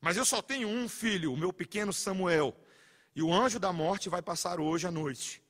[0.00, 2.56] Mas eu só tenho um filho, o meu pequeno Samuel.
[3.16, 5.42] E o anjo da morte vai passar hoje à noite.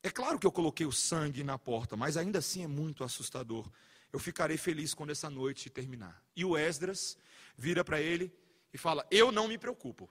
[0.00, 3.68] É claro que eu coloquei o sangue na porta, mas ainda assim é muito assustador.
[4.12, 6.22] Eu ficarei feliz quando essa noite terminar.
[6.36, 7.18] E o Esdras
[7.56, 8.32] vira para ele
[8.72, 10.08] e fala: Eu não me preocupo.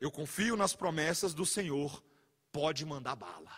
[0.00, 2.00] Eu confio nas promessas do Senhor,
[2.52, 3.50] pode mandar bala.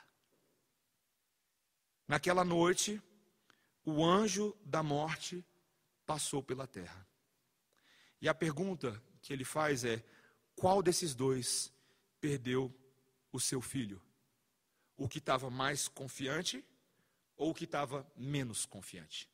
[2.06, 3.02] Naquela noite,
[3.88, 5.44] o anjo da morte
[6.06, 7.06] passou pela terra.
[8.20, 10.04] E a pergunta que ele faz é:
[10.54, 11.72] qual desses dois
[12.20, 12.74] perdeu
[13.32, 14.02] o seu filho?
[14.96, 16.64] O que estava mais confiante
[17.36, 19.30] ou o que estava menos confiante?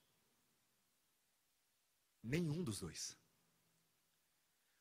[2.23, 3.17] Nenhum dos dois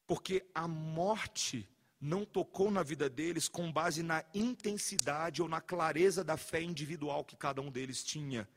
[0.05, 1.67] porque a morte
[1.99, 7.23] não tocou na vida deles com base na intensidade ou na clareza da fé individual
[7.23, 8.47] que cada um deles tinha,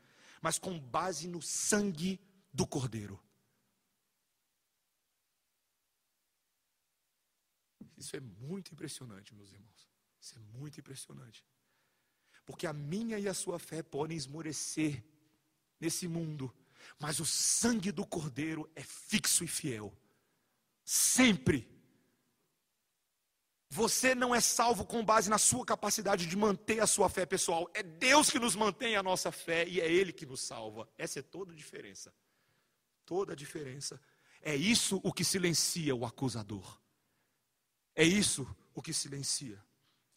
[0.41, 2.19] mas com base no sangue
[2.53, 3.21] do Cordeiro.
[7.97, 9.89] Isso é muito impressionante, meus irmãos.
[10.21, 11.43] Isso é muito impressionante.
[12.45, 15.03] Porque a minha e a sua fé podem esmorecer
[15.79, 16.53] nesse mundo,
[16.99, 19.95] mas o sangue do Cordeiro é fixo e fiel.
[20.83, 21.76] Sempre.
[23.69, 27.69] Você não é salvo com base na sua capacidade de manter a sua fé pessoal.
[27.73, 30.87] É Deus que nos mantém a nossa fé e é Ele que nos salva.
[30.97, 32.13] Essa é toda a diferença.
[33.05, 33.99] Toda a diferença.
[34.41, 36.79] É isso o que silencia o acusador.
[37.93, 39.61] É isso o que silencia.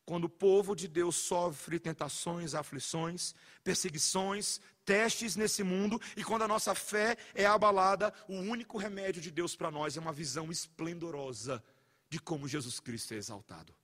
[0.04, 3.34] Quando o povo de Deus sofre tentações, aflições,
[3.64, 9.30] perseguições, testes nesse mundo, e quando a nossa fé é abalada, o único remédio de
[9.30, 11.62] Deus para nós é uma visão esplendorosa
[12.10, 13.74] de como Jesus Cristo é exaltado.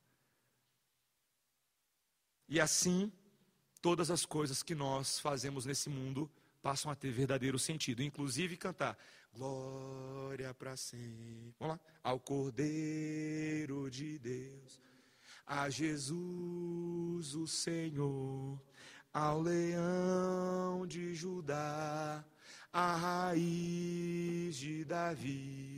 [2.49, 3.11] E assim,
[3.81, 8.99] todas as coisas que nós fazemos nesse mundo passam a ter verdadeiro sentido, inclusive cantar
[9.33, 11.55] glória para sempre.
[11.59, 14.87] Vamos lá, ao Cordeiro de Deus
[15.47, 18.61] a Jesus o Senhor,
[19.13, 22.25] ao leão de Judá,
[22.73, 25.76] a raiz de Davi,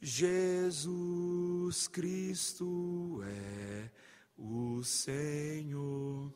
[0.00, 3.90] Jesus Cristo é
[4.36, 6.32] o Senhor.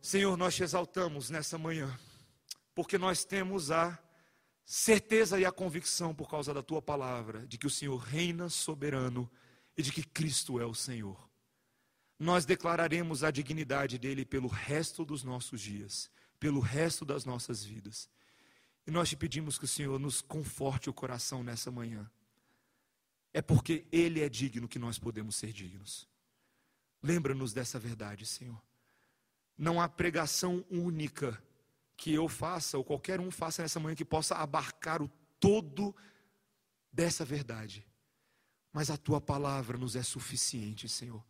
[0.00, 1.94] Senhor, nós te exaltamos nessa manhã,
[2.74, 4.02] porque nós temos a
[4.64, 9.30] certeza e a convicção, por causa da tua palavra, de que o Senhor reina soberano
[9.76, 11.28] e de que Cristo é o Senhor.
[12.18, 18.08] Nós declararemos a dignidade dele pelo resto dos nossos dias, pelo resto das nossas vidas.
[18.86, 22.08] E nós te pedimos que o Senhor nos conforte o coração nessa manhã.
[23.32, 26.08] É porque Ele é digno que nós podemos ser dignos.
[27.02, 28.60] Lembra-nos dessa verdade, Senhor.
[29.58, 31.42] Não há pregação única
[31.96, 35.08] que eu faça, ou qualquer um faça nessa manhã, que possa abarcar o
[35.40, 35.94] todo
[36.92, 37.86] dessa verdade.
[38.72, 41.24] Mas a tua palavra nos é suficiente, Senhor,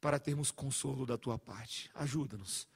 [0.00, 1.90] para termos consolo da tua parte.
[1.94, 2.68] Ajuda-nos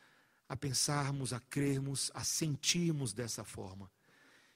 [0.48, 3.90] a pensarmos, a crermos, a sentirmos dessa forma.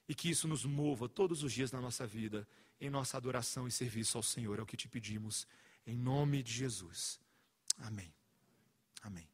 [0.08, 2.48] E que isso nos mova todos os dias na nossa vida,
[2.80, 4.58] em nossa adoração e serviço ao Senhor.
[4.58, 5.46] É o que te pedimos,
[5.86, 7.20] em nome de Jesus.
[7.78, 8.12] Amém.
[9.02, 9.31] Amém.